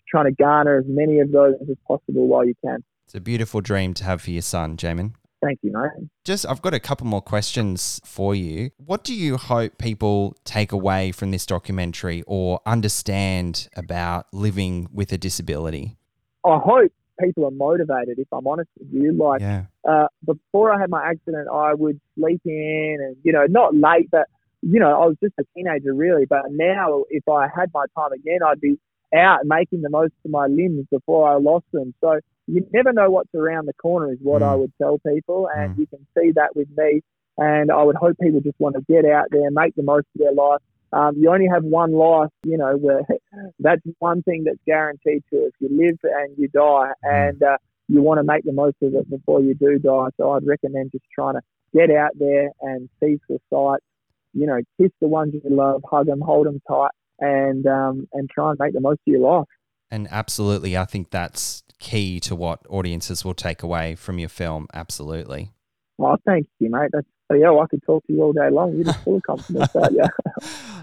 trying 0.09 0.25
to 0.27 0.33
garner 0.33 0.79
as 0.79 0.85
many 0.89 1.21
of 1.21 1.31
those 1.31 1.55
as 1.63 1.77
possible 1.87 2.27
while 2.27 2.45
you 2.45 2.55
can. 2.65 2.83
It's 3.07 3.15
a 3.15 3.21
beautiful 3.21 3.61
dream 3.61 3.95
to 3.95 4.05
have 4.05 4.23
for 4.23 4.31
your 4.31 4.43
son, 4.43 4.77
Jaimen. 4.77 5.13
Thank 5.45 5.59
you, 5.63 5.73
mate. 5.73 6.09
Just, 6.25 6.47
I've 6.49 6.63
got 6.63 6.73
a 6.73 6.81
couple 6.81 7.07
more 7.07 7.21
questions 7.21 8.01
for 8.05 8.35
you. 8.35 8.71
What 8.79 9.05
do 9.05 9.15
you 9.15 9.37
hope 9.37 9.77
people 9.77 10.35
take 10.45 10.73
away 10.73 11.13
from 11.13 11.33
this 11.33 11.45
documentary 11.45 12.23
or 12.27 12.61
understand 12.65 13.69
about 13.77 14.27
living 14.33 14.89
with 14.91 15.13
a 15.13 15.19
disability? 15.19 15.99
I 16.47 16.59
hope 16.59 16.93
people 17.21 17.45
are 17.45 17.51
motivated. 17.51 18.19
If 18.19 18.29
I'm 18.33 18.47
honest 18.47 18.71
with 18.79 18.89
you, 18.91 19.13
like. 19.13 19.43
Yeah. 19.43 19.65
uh, 19.89 20.07
before 20.25 20.73
I 20.73 20.81
had 20.81 20.91
my 20.91 21.05
accident, 21.05 21.49
I 21.53 21.75
would 21.75 22.01
sleep 22.19 22.41
in 22.45 22.97
and, 23.01 23.17
you 23.23 23.33
know, 23.33 23.47
not 23.49 23.75
late, 23.75 24.09
but, 24.11 24.27
you 24.63 24.81
know, 24.81 25.03
I 25.03 25.07
was 25.07 25.17
just 25.23 25.35
a 25.39 25.45
teenager 25.55 25.95
really. 25.95 26.25
But 26.25 26.45
now, 26.51 27.05
if 27.11 27.29
I 27.29 27.49
had 27.55 27.71
my 27.75 27.85
time 27.97 28.13
again, 28.13 28.39
I'd 28.47 28.61
be 28.61 28.79
out 29.15 29.41
making 29.45 29.83
the 29.83 29.91
most 29.91 30.15
of 30.25 30.31
my 30.31 30.47
limbs 30.47 30.87
before 30.91 31.29
I 31.29 31.37
lost 31.37 31.67
them. 31.73 31.95
So 32.01 32.21
you 32.47 32.67
never 32.73 32.93
know 32.93 33.11
what's 33.11 33.35
around 33.35 33.67
the 33.67 33.75
corner, 33.75 34.13
is 34.13 34.19
what 34.21 34.43
Mm. 34.43 34.47
I 34.47 34.55
would 34.55 34.73
tell 34.81 34.99
people. 35.07 35.49
And 35.55 35.75
Mm. 35.75 35.79
you 35.79 35.87
can 35.87 36.07
see 36.19 36.33
that 36.33 36.55
with 36.55 36.69
me. 36.77 37.03
And 37.39 37.71
I 37.71 37.83
would 37.83 37.97
hope 37.97 38.17
people 38.21 38.41
just 38.41 38.59
want 38.61 38.77
to 38.77 38.83
get 38.83 39.05
out 39.05 39.27
there, 39.31 39.51
make 39.51 39.75
the 39.75 39.83
most 39.83 40.07
of 40.15 40.21
their 40.21 40.33
life. 40.33 40.61
Um, 40.93 41.17
you 41.17 41.31
only 41.33 41.49
have 41.49 41.65
one 41.65 41.93
life, 41.93 42.31
you 42.45 42.57
know, 42.57 42.77
where 42.77 43.01
that's 43.59 43.83
one 43.99 44.23
thing 44.23 44.45
that's 44.45 44.61
guaranteed 44.67 45.25
to 45.31 45.47
us. 45.47 45.53
You 45.59 45.69
live 45.71 45.99
and 46.05 46.39
you 46.39 46.49
die. 46.49 46.93
And, 47.03 47.43
uh, 47.43 47.57
you 47.89 48.01
want 48.01 48.19
to 48.19 48.25
make 48.25 48.45
the 48.45 48.53
most 48.53 48.77
of 48.83 48.95
it 48.95 49.11
before 49.11 49.41
you 49.43 49.55
do 49.55 49.79
die. 49.79 50.09
So 50.17 50.31
I'd 50.33 50.47
recommend 50.47 50.93
just 50.93 51.05
trying 51.15 51.35
to 51.35 51.41
get 51.75 51.91
out 51.91 52.13
there 52.19 52.51
and 52.63 52.89
see 53.01 53.19
the 53.29 53.39
sights. 53.51 53.85
You 54.33 54.47
know, 54.47 54.61
kiss 54.81 54.91
the 55.01 55.09
ones 55.09 55.35
you 55.35 55.43
love, 55.45 55.83
hug 55.89 56.07
them, 56.07 56.21
hold 56.21 56.47
them 56.47 56.61
tight, 56.67 56.91
and 57.21 57.67
um, 57.67 58.09
and 58.13 58.31
try 58.31 58.51
and 58.51 58.59
make 58.59 58.73
the 58.73 58.81
most 58.81 59.01
of 59.07 59.13
your 59.13 59.21
life. 59.21 59.49
And 59.91 60.09
absolutely, 60.11 60.77
I 60.77 60.87
think 60.87 61.11
that's 61.11 61.63
key 61.79 62.21
to 62.21 62.35
what 62.35 62.61
audiences 62.69 63.25
will 63.25 63.35
take 63.35 63.63
away 63.63 63.95
from 63.95 64.19
your 64.19 64.29
film. 64.29 64.67
Absolutely. 64.75 65.51
Oh, 65.99 66.17
thank 66.27 66.47
you, 66.59 66.71
mate. 66.71 66.91
That's 66.93 67.07
oh, 67.31 67.35
yeah. 67.35 67.51
I 67.53 67.67
could 67.71 67.83
talk 67.85 68.05
to 68.07 68.13
you 68.13 68.23
all 68.23 68.33
day 68.33 68.51
long. 68.51 68.75
You're 68.75 68.85
just 68.85 69.03
full 69.05 69.17
of 69.17 69.23
compliments, 69.23 69.75
aren't 69.77 69.93
you? 69.93 70.05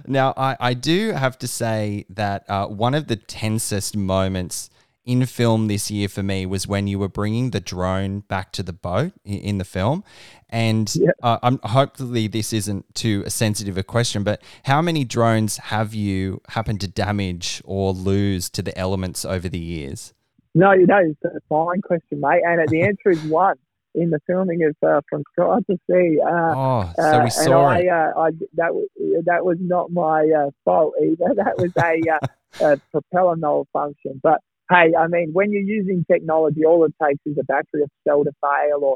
Now, 0.08 0.34
I, 0.36 0.58
I 0.60 0.74
do 0.74 1.12
have 1.12 1.38
to 1.40 1.48
say 1.48 2.06
that 2.10 2.50
uh, 2.50 2.66
one 2.68 2.96
of 2.96 3.06
the 3.08 3.16
tensest 3.16 3.96
moments 3.96 4.70
in 5.06 5.26
film 5.26 5.68
this 5.68 5.92
year 5.92 6.08
for 6.08 6.24
me 6.24 6.46
was 6.46 6.68
when 6.68 6.88
you 6.88 6.98
were 6.98 7.08
bringing 7.08 7.52
the 7.52 7.60
drone 7.60 8.22
back 8.22 8.52
to 8.54 8.64
the 8.64 8.74
boat 8.74 9.14
in, 9.24 9.40
in 9.40 9.58
the 9.60 9.64
film. 9.66 10.04
And 10.50 10.92
Yeah. 10.96 11.12
uh, 11.22 11.38
I'm, 11.44 11.60
hopefully, 11.64 12.28
this 12.28 12.52
isn't 12.54 12.94
too 12.96 13.28
sensitive 13.30 13.78
a 13.78 13.84
question, 13.84 14.24
but 14.24 14.42
how 14.66 14.82
many 14.82 15.04
drones 15.04 15.58
have 15.58 15.94
you 15.94 16.42
happened 16.50 16.82
to 16.82 16.88
damage 16.88 17.62
or 17.66 17.94
lose 17.94 18.50
to 18.52 18.62
the 18.64 18.76
elements 18.78 19.24
over 19.24 19.48
the 19.50 19.60
years? 19.60 20.14
No, 20.54 20.72
you 20.74 20.86
know, 20.86 21.00
it's 21.00 21.24
a 21.24 21.40
fine 21.50 21.82
question, 21.82 22.20
mate. 22.20 22.42
And 22.46 22.70
the 22.70 22.84
answer 22.84 23.12
is 23.12 23.20
one. 23.24 23.56
In 23.94 24.10
the 24.10 24.20
filming 24.26 24.64
of 24.64 24.74
uh, 24.88 25.02
From 25.10 25.22
Sky 25.34 25.58
to 25.70 25.78
Sea, 25.90 26.18
uh, 26.26 26.56
Oh, 26.56 26.90
so 26.98 27.20
Uh, 27.20 27.24
we 27.26 27.30
saw 27.30 27.72
and 27.72 27.82
it. 27.82 27.90
I, 27.90 27.94
uh, 28.08 28.20
I, 28.22 28.30
that 28.54 28.74
was 28.74 28.88
that 29.26 29.44
was 29.44 29.58
not 29.60 29.92
my 29.92 30.30
uh, 30.32 30.50
fault 30.64 30.94
either. 31.02 31.34
That 31.36 31.58
was 31.60 31.72
a, 31.78 32.02
uh, 32.10 32.66
a 32.74 32.78
propeller 32.90 33.36
malfunction. 33.36 34.22
But 34.24 34.40
hey, 34.70 34.94
I 34.98 35.08
mean, 35.08 35.32
when 35.34 35.52
you're 35.52 35.62
using 35.62 36.06
technology, 36.10 36.64
all 36.64 36.86
it 36.86 36.94
takes 37.04 37.20
is 37.26 37.38
a 37.38 37.44
battery 37.44 37.84
of 37.84 37.90
cell 38.08 38.24
to 38.24 38.32
fail 38.40 38.80
or 38.82 38.96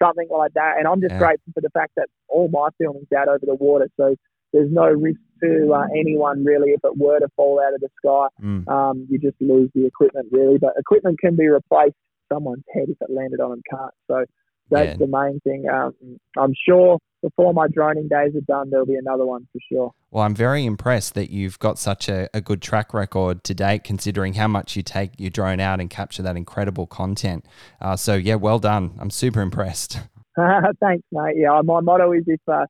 something 0.00 0.28
like 0.30 0.52
that. 0.54 0.76
And 0.78 0.86
I'm 0.86 1.00
just 1.00 1.14
Yeah. 1.14 1.18
grateful 1.18 1.52
for 1.52 1.60
the 1.60 1.70
fact 1.70 1.92
that 1.96 2.06
all 2.28 2.46
my 2.48 2.68
filming's 2.78 3.10
out 3.16 3.26
over 3.26 3.44
the 3.44 3.56
water, 3.56 3.88
so 3.96 4.14
there's 4.52 4.70
no 4.70 4.86
risk 4.86 5.18
to 5.42 5.72
uh, 5.74 5.84
anyone 5.98 6.44
really 6.44 6.70
if 6.70 6.80
it 6.84 6.96
were 6.96 7.18
to 7.18 7.28
fall 7.36 7.60
out 7.64 7.74
of 7.74 7.80
the 7.80 7.88
sky. 7.98 8.26
Mm. 8.42 8.68
Um, 8.68 9.06
you 9.10 9.18
just 9.18 9.36
lose 9.40 9.70
the 9.74 9.86
equipment 9.86 10.28
really, 10.30 10.58
but 10.58 10.72
equipment 10.78 11.18
can 11.20 11.36
be 11.36 11.46
replaced. 11.48 11.94
Someone's 12.32 12.64
head 12.74 12.84
if 12.88 12.96
it 13.00 13.10
landed 13.10 13.40
on 13.40 13.50
them 13.50 13.62
can't. 13.70 13.92
So 14.08 14.24
that's 14.70 14.90
Yeah. 14.90 14.96
the 14.96 15.06
main 15.06 15.38
thing. 15.44 15.68
Um, 15.68 15.94
I'm 16.36 16.52
sure 16.68 16.98
before 17.22 17.54
my 17.54 17.66
droning 17.68 18.08
days 18.08 18.34
are 18.36 18.40
done, 18.48 18.70
there'll 18.70 18.86
be 18.86 18.96
another 18.96 19.24
one 19.24 19.46
for 19.52 19.58
sure. 19.72 19.92
Well, 20.10 20.24
I'm 20.24 20.34
very 20.34 20.64
impressed 20.64 21.14
that 21.14 21.30
you've 21.30 21.58
got 21.58 21.78
such 21.78 22.08
a, 22.08 22.28
a 22.34 22.40
good 22.40 22.60
track 22.62 22.92
record 22.92 23.44
to 23.44 23.54
date, 23.54 23.84
considering 23.84 24.34
how 24.34 24.48
much 24.48 24.76
you 24.76 24.82
take 24.82 25.12
your 25.18 25.30
drone 25.30 25.60
out 25.60 25.80
and 25.80 25.88
capture 25.88 26.22
that 26.22 26.36
incredible 26.36 26.86
content. 26.86 27.44
Uh, 27.80 27.96
so, 27.96 28.14
yeah, 28.14 28.34
well 28.34 28.58
done. 28.58 28.92
I'm 28.98 29.10
super 29.10 29.40
impressed. 29.40 30.00
Thanks, 30.36 31.04
mate. 31.12 31.36
Yeah, 31.36 31.60
my 31.64 31.80
motto 31.80 32.12
is 32.12 32.24
if 32.26 32.40
uh, 32.46 32.66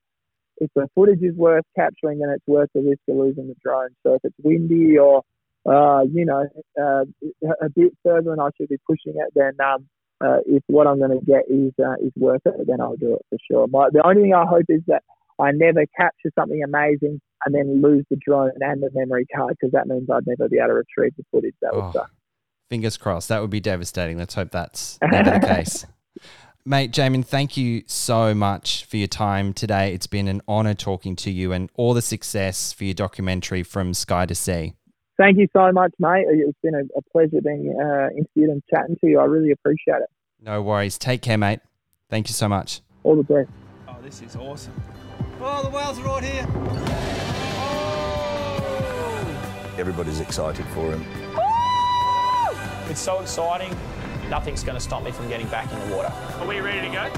if 0.58 0.70
the 0.74 0.88
footage 0.94 1.22
is 1.22 1.34
worth 1.36 1.64
capturing, 1.76 2.18
then 2.20 2.30
it's 2.30 2.46
worth 2.46 2.70
the 2.74 2.80
risk 2.80 3.00
of 3.08 3.16
losing 3.16 3.48
the 3.48 3.56
drone. 3.62 3.90
So 4.04 4.14
if 4.14 4.20
it's 4.24 4.36
windy 4.42 4.98
or 4.98 5.22
uh, 5.68 6.02
you 6.02 6.24
know 6.24 6.46
uh, 6.80 7.04
a 7.62 7.68
bit 7.74 7.92
further 8.04 8.30
than 8.30 8.40
I 8.40 8.48
should 8.56 8.68
be 8.68 8.78
pushing 8.86 9.14
it, 9.20 9.32
then 9.34 9.52
um, 9.64 9.86
uh, 10.24 10.38
if 10.46 10.62
what 10.68 10.86
I'm 10.86 10.98
going 10.98 11.18
to 11.18 11.24
get 11.24 11.42
is 11.50 11.72
uh, 11.84 11.94
is 12.04 12.12
worth 12.16 12.42
it, 12.46 12.54
then 12.66 12.80
I'll 12.80 12.96
do 12.96 13.14
it 13.14 13.22
for 13.30 13.38
sure. 13.50 13.66
My, 13.68 13.88
the 13.92 14.06
only 14.06 14.22
thing 14.22 14.34
I 14.34 14.44
hope 14.46 14.64
is 14.68 14.80
that 14.86 15.02
I 15.38 15.50
never 15.52 15.84
capture 15.98 16.30
something 16.38 16.62
amazing 16.62 17.20
and 17.44 17.54
then 17.54 17.82
lose 17.82 18.04
the 18.10 18.16
drone 18.16 18.50
and 18.60 18.82
the 18.82 18.90
memory 18.94 19.26
card 19.34 19.56
because 19.60 19.72
that 19.72 19.86
means 19.86 20.08
I'd 20.10 20.26
never 20.26 20.48
be 20.48 20.56
able 20.58 20.68
to 20.68 20.74
retrieve 20.74 21.12
the 21.18 21.24
footage. 21.30 21.54
That 21.60 21.74
would 21.74 21.84
Oh, 21.84 21.90
suck. 21.92 22.10
fingers 22.70 22.96
crossed. 22.96 23.28
That 23.28 23.40
would 23.42 23.50
be 23.50 23.60
devastating. 23.60 24.16
Let's 24.16 24.34
hope 24.34 24.50
that's 24.52 24.98
never 25.12 25.38
the 25.38 25.46
case. 25.46 25.84
Mate, 26.68 26.90
Jaimen, 26.90 27.24
thank 27.24 27.56
you 27.56 27.84
so 27.86 28.34
much 28.34 28.86
for 28.86 28.96
your 28.96 29.06
time 29.06 29.52
today. 29.52 29.94
It's 29.94 30.08
been 30.08 30.26
an 30.26 30.42
honor 30.48 30.74
talking 30.74 31.14
to 31.14 31.30
you 31.30 31.52
and 31.52 31.70
all 31.74 31.94
the 31.94 32.02
success 32.02 32.72
for 32.72 32.82
your 32.82 32.94
documentary 32.94 33.62
from 33.62 33.94
Sky 33.94 34.26
to 34.26 34.34
Sea. 34.34 34.74
Thank 35.16 35.38
you 35.38 35.46
so 35.52 35.70
much, 35.70 35.92
mate. 36.00 36.26
It's 36.28 36.58
been 36.64 36.74
a, 36.74 36.80
a 36.98 37.02
pleasure 37.12 37.40
being 37.40 37.72
uh, 37.80 38.08
interviewed 38.08 38.50
and 38.50 38.64
chatting 38.68 38.96
to 39.00 39.06
you. 39.06 39.20
I 39.20 39.26
really 39.26 39.52
appreciate 39.52 39.98
it. 39.98 40.10
No 40.40 40.60
worries. 40.60 40.98
Take 40.98 41.22
care, 41.22 41.38
mate. 41.38 41.60
Thank 42.10 42.26
you 42.26 42.34
so 42.34 42.48
much. 42.48 42.80
All 43.04 43.14
the 43.14 43.22
best. 43.22 43.48
Oh, 43.86 43.98
this 44.02 44.20
is 44.20 44.34
awesome. 44.34 44.74
Oh, 45.40 45.62
the 45.62 45.70
whales 45.70 46.00
are 46.00 46.02
right 46.02 46.24
here. 46.24 46.42
Everybody's 49.78 50.18
excited 50.18 50.66
for 50.74 50.90
him. 50.90 51.06
It's 52.90 53.00
so 53.00 53.20
exciting. 53.20 53.70
Nothing's 54.30 54.64
going 54.64 54.76
to 54.76 54.80
stop 54.80 55.02
me 55.04 55.12
from 55.12 55.28
getting 55.28 55.46
back 55.48 55.70
in 55.72 55.88
the 55.88 55.94
water. 55.96 56.12
Are 56.40 56.46
we 56.46 56.60
ready 56.60 56.86
to 56.86 56.92
go? 56.92 57.08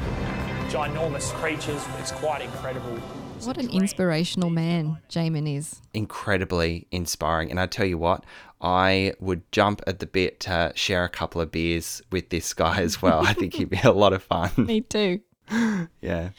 Ginormous 0.69 1.33
creatures. 1.35 1.83
It's 1.99 2.13
quite 2.13 2.43
incredible. 2.43 2.99
It's 3.37 3.47
What 3.47 3.57
an 3.57 3.71
inspirational 3.71 4.51
man 4.51 4.99
Jaimen 5.09 5.47
is. 5.57 5.81
incredibly 5.95 6.87
inspiring. 6.91 7.51
And 7.51 7.59
I 7.59 7.67
tell 7.67 7.87
you 7.87 7.97
what, 7.97 8.25
I 8.61 9.15
would 9.21 9.51
jump 9.53 9.81
at 9.87 10.01
the 10.01 10.07
bit 10.07 10.41
to 10.41 10.73
share 10.75 11.05
a 11.05 11.09
couple 11.09 11.41
of 11.41 11.51
beers 11.51 12.03
with 12.13 12.29
this 12.31 12.53
guy 12.53 12.81
as 12.83 13.01
well. 13.01 13.25
I 13.27 13.33
think 13.33 13.55
he'd 13.55 13.71
be 13.71 13.81
a 13.85 13.93
lot 13.93 14.13
of 14.13 14.23
fun. 14.23 14.51
Me 14.57 14.81
too. 14.83 15.21
yeah. 16.03 16.31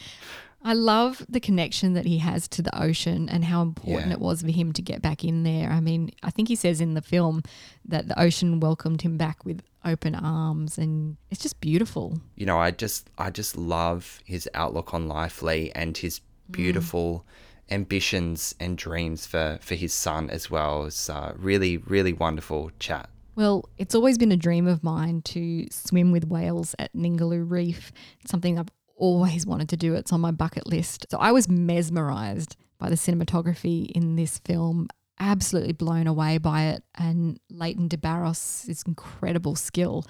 I 0.62 0.74
love 0.74 1.26
the 1.30 1.40
connection 1.40 1.94
that 1.94 2.06
he 2.06 2.18
has 2.18 2.48
to 2.50 2.62
the 2.62 2.82
ocean 2.82 3.30
and 3.30 3.46
how 3.46 3.62
important 3.62 4.08
Yeah. 4.08 4.14
it 4.14 4.20
was 4.20 4.42
for 4.42 4.52
him 4.52 4.74
to 4.74 4.82
get 4.82 5.02
back 5.02 5.24
in 5.24 5.44
there. 5.44 5.70
I 5.72 5.80
mean, 5.80 6.12
I 6.22 6.32
think 6.32 6.50
he 6.50 6.56
says 6.56 6.82
in 6.82 6.96
the 6.96 7.02
film 7.02 7.44
that 7.86 8.08
the 8.10 8.22
ocean 8.22 8.60
welcomed 8.60 9.02
him 9.02 9.18
back 9.18 9.46
with 9.46 9.62
open 9.86 10.16
arms 10.16 10.78
and 10.78 11.16
it's 11.32 11.42
just 11.42 11.62
beautiful. 11.62 12.20
You 12.36 12.46
know, 12.46 12.58
I 12.60 12.72
just 12.72 13.10
I 13.18 13.30
just 13.30 13.56
love 13.56 14.20
his 14.26 14.50
outlook 14.54 14.94
on 14.94 15.08
life, 15.08 15.42
Leigh, 15.42 15.72
and 15.74 15.98
his 15.98 16.20
beautiful 16.52 17.26
ambitions 17.72 18.54
and 18.60 18.78
dreams 18.78 19.26
for 19.26 19.60
for 19.62 19.76
his 19.76 19.94
son 19.94 20.30
as 20.30 20.50
well. 20.52 20.86
It's 20.86 21.10
uh, 21.10 21.34
really 21.38 21.78
really 21.78 22.12
wonderful 22.14 22.72
chat. 22.80 23.10
Well, 23.36 23.70
it's 23.78 23.96
always 23.96 24.18
been 24.18 24.34
a 24.34 24.38
dream 24.38 24.68
of 24.68 24.84
mine 24.84 25.22
to 25.34 25.68
swim 25.72 26.12
with 26.12 26.28
whales 26.28 26.76
at 26.78 26.92
Ningaloo 26.94 27.50
Reef. 27.50 27.94
It's 28.22 28.32
something 28.32 28.60
I've 28.60 28.68
always 29.00 29.46
wanted 29.48 29.70
to 29.70 29.78
do. 29.78 29.96
It, 29.96 30.00
it's 30.00 30.14
on 30.14 30.22
my 30.22 30.32
bucket 30.32 30.68
list. 30.68 31.08
So 31.10 31.18
I 31.18 31.32
was 31.32 31.50
mesmerized 31.50 32.56
by 32.78 32.90
the 32.90 32.96
cinematography 32.96 33.90
in 33.92 34.16
this 34.16 34.38
film, 34.40 34.88
absolutely 35.20 35.74
blown 35.74 36.08
away 36.08 36.38
by 36.38 36.66
it, 36.66 36.84
and 36.96 37.40
Leighton 37.50 37.90
DeBarros' 37.90 38.86
incredible 38.86 39.56
skill. 39.56 40.06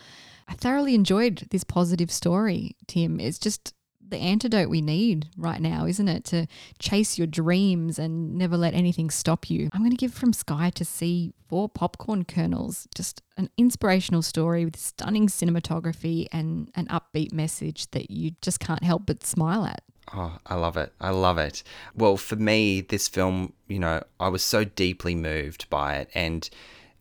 I 0.47 0.53
thoroughly 0.53 0.95
enjoyed 0.95 1.47
this 1.51 1.63
positive 1.63 2.11
story, 2.11 2.75
Tim. 2.87 3.19
It's 3.19 3.39
just 3.39 3.73
the 4.09 4.17
antidote 4.17 4.69
we 4.69 4.81
need 4.81 5.27
right 5.37 5.61
now, 5.61 5.85
isn't 5.85 6.07
it? 6.07 6.23
To 6.25 6.47
chase 6.79 7.17
your 7.17 7.27
dreams 7.27 7.99
and 7.99 8.35
never 8.35 8.57
let 8.57 8.73
anything 8.73 9.09
stop 9.09 9.49
you. 9.49 9.69
I'm 9.73 9.81
going 9.81 9.91
to 9.91 9.97
give 9.97 10.13
From 10.13 10.33
Sky 10.33 10.69
to 10.71 10.85
Sea 10.85 11.33
four 11.47 11.69
popcorn 11.69 12.25
kernels. 12.25 12.87
Just 12.95 13.21
an 13.37 13.49
inspirational 13.57 14.21
story 14.21 14.65
with 14.65 14.77
stunning 14.77 15.27
cinematography 15.27 16.27
and 16.31 16.71
an 16.75 16.87
upbeat 16.87 17.31
message 17.31 17.89
that 17.91 18.11
you 18.11 18.31
just 18.41 18.59
can't 18.59 18.83
help 18.83 19.05
but 19.05 19.23
smile 19.23 19.65
at. 19.65 19.83
Oh, 20.13 20.37
I 20.45 20.55
love 20.55 20.77
it. 20.77 20.91
I 20.99 21.11
love 21.11 21.37
it. 21.37 21.63
Well, 21.95 22.17
for 22.17 22.35
me, 22.35 22.81
this 22.81 23.07
film, 23.07 23.53
you 23.67 23.79
know, 23.79 24.03
I 24.19 24.29
was 24.29 24.43
so 24.43 24.63
deeply 24.63 25.13
moved 25.13 25.69
by 25.69 25.97
it 25.97 26.09
and 26.15 26.49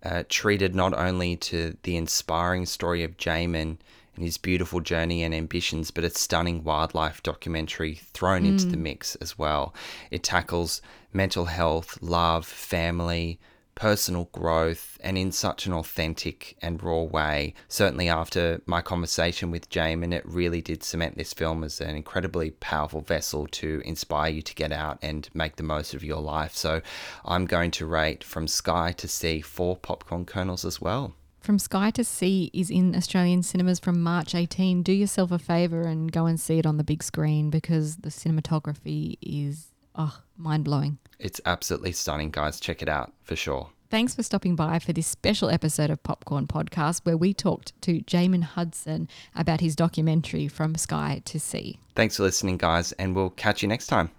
uh, 0.02 0.24
treated 0.28 0.74
not 0.74 0.94
only 0.94 1.36
to 1.36 1.76
the 1.82 1.96
inspiring 1.96 2.66
story 2.66 3.02
of 3.02 3.16
Jaimen 3.16 3.78
and 4.18 4.24
his 4.24 4.36
beautiful 4.36 4.80
journey 4.80 5.22
and 5.22 5.32
ambitions, 5.32 5.92
but 5.92 6.02
a 6.02 6.10
stunning 6.10 6.64
wildlife 6.64 7.22
documentary 7.22 7.94
thrown 7.94 8.44
into 8.44 8.66
the 8.66 8.76
mm. 8.76 8.80
mix 8.80 9.14
as 9.16 9.38
well. 9.38 9.72
It 10.10 10.24
tackles 10.24 10.82
mental 11.12 11.44
health, 11.44 12.02
love, 12.02 12.44
family, 12.44 13.38
personal 13.76 14.28
growth 14.32 14.98
and 15.04 15.16
in 15.16 15.30
such 15.30 15.66
an 15.66 15.72
authentic 15.72 16.56
and 16.60 16.82
raw 16.82 17.02
way. 17.02 17.54
Certainly, 17.68 18.08
after 18.08 18.60
my 18.66 18.82
conversation 18.82 19.52
with 19.52 19.70
Jaimen, 19.70 20.12
it 20.12 20.26
really 20.26 20.60
did 20.60 20.82
cement 20.82 21.16
this 21.16 21.32
film 21.32 21.62
as 21.62 21.80
an 21.80 21.94
incredibly 21.94 22.50
powerful 22.50 23.02
vessel 23.02 23.46
to 23.46 23.80
inspire 23.84 24.32
you 24.32 24.42
to 24.42 24.54
get 24.56 24.72
out 24.72 24.98
and 25.00 25.28
make 25.32 25.54
the 25.54 25.62
most 25.62 25.94
of 25.94 26.02
your 26.02 26.20
life. 26.20 26.56
So, 26.56 26.82
I'm 27.24 27.46
going 27.46 27.70
to 27.72 27.86
rate 27.86 28.24
From 28.24 28.48
Sky 28.48 28.90
to 28.96 29.06
Sea 29.06 29.42
four 29.42 29.76
popcorn 29.76 30.24
kernels 30.24 30.64
as 30.64 30.80
well. 30.80 31.14
From 31.48 31.58
Sky 31.58 31.90
to 31.92 32.04
Sea 32.04 32.50
is 32.52 32.68
in 32.68 32.94
Australian 32.94 33.42
cinemas 33.42 33.78
from 33.78 34.02
March 34.02 34.34
18. 34.34 34.82
Do 34.82 34.92
yourself 34.92 35.32
a 35.32 35.38
favour 35.38 35.80
and 35.80 36.12
go 36.12 36.26
and 36.26 36.38
see 36.38 36.58
it 36.58 36.66
on 36.66 36.76
the 36.76 36.84
big 36.84 37.02
screen 37.02 37.48
because 37.48 37.96
the 37.96 38.10
cinematography 38.10 39.16
is 39.22 39.68
oh, 39.94 40.20
mind 40.36 40.64
blowing. 40.64 40.98
It's 41.18 41.40
absolutely 41.46 41.92
stunning, 41.92 42.32
guys. 42.32 42.60
Check 42.60 42.82
it 42.82 42.88
out 42.90 43.14
for 43.22 43.34
sure. 43.34 43.70
Thanks 43.88 44.14
for 44.14 44.22
stopping 44.22 44.56
by 44.56 44.78
for 44.78 44.92
this 44.92 45.06
special 45.06 45.48
episode 45.48 45.88
of 45.88 46.02
Popcorn 46.02 46.46
Podcast 46.46 47.06
where 47.06 47.16
we 47.16 47.32
talked 47.32 47.72
to 47.80 48.02
Jaimen 48.02 48.42
Hudson 48.42 49.08
about 49.34 49.62
his 49.62 49.74
documentary 49.74 50.48
From 50.48 50.74
Sky 50.74 51.22
to 51.24 51.40
Sea. 51.40 51.80
Thanks 51.94 52.18
for 52.18 52.24
listening, 52.24 52.58
guys, 52.58 52.92
and 52.92 53.16
we'll 53.16 53.30
catch 53.30 53.62
you 53.62 53.68
next 53.68 53.86
time. 53.86 54.10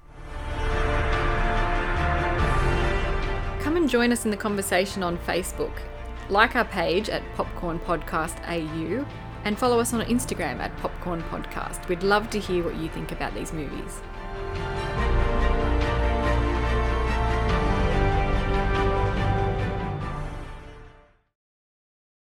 Come 3.62 3.78
and 3.78 3.88
join 3.88 4.12
us 4.12 4.26
in 4.26 4.32
the 4.32 4.38
conversation 4.38 5.04
on 5.04 5.20
Facebook. 5.20 5.80
Like 6.30 6.56
our 6.56 6.66
page 6.66 7.10
at 7.10 7.24
Popcorn 7.34 7.80
Podcast 7.80 8.38
AU 8.48 9.06
and 9.46 9.58
follow 9.58 9.80
us 9.80 9.94
on 9.94 10.02
Instagram 10.02 10.60
at 10.60 10.76
Popcorn 10.78 11.24
Podcast. 11.24 11.88
We'd 11.88 12.04
love 12.04 12.30
to 12.30 12.40
hear 12.40 12.64
what 12.64 12.76
you 12.76 12.88
think 12.90 13.12
about 13.12 13.34
these 13.34 13.52
movies. 13.52 14.02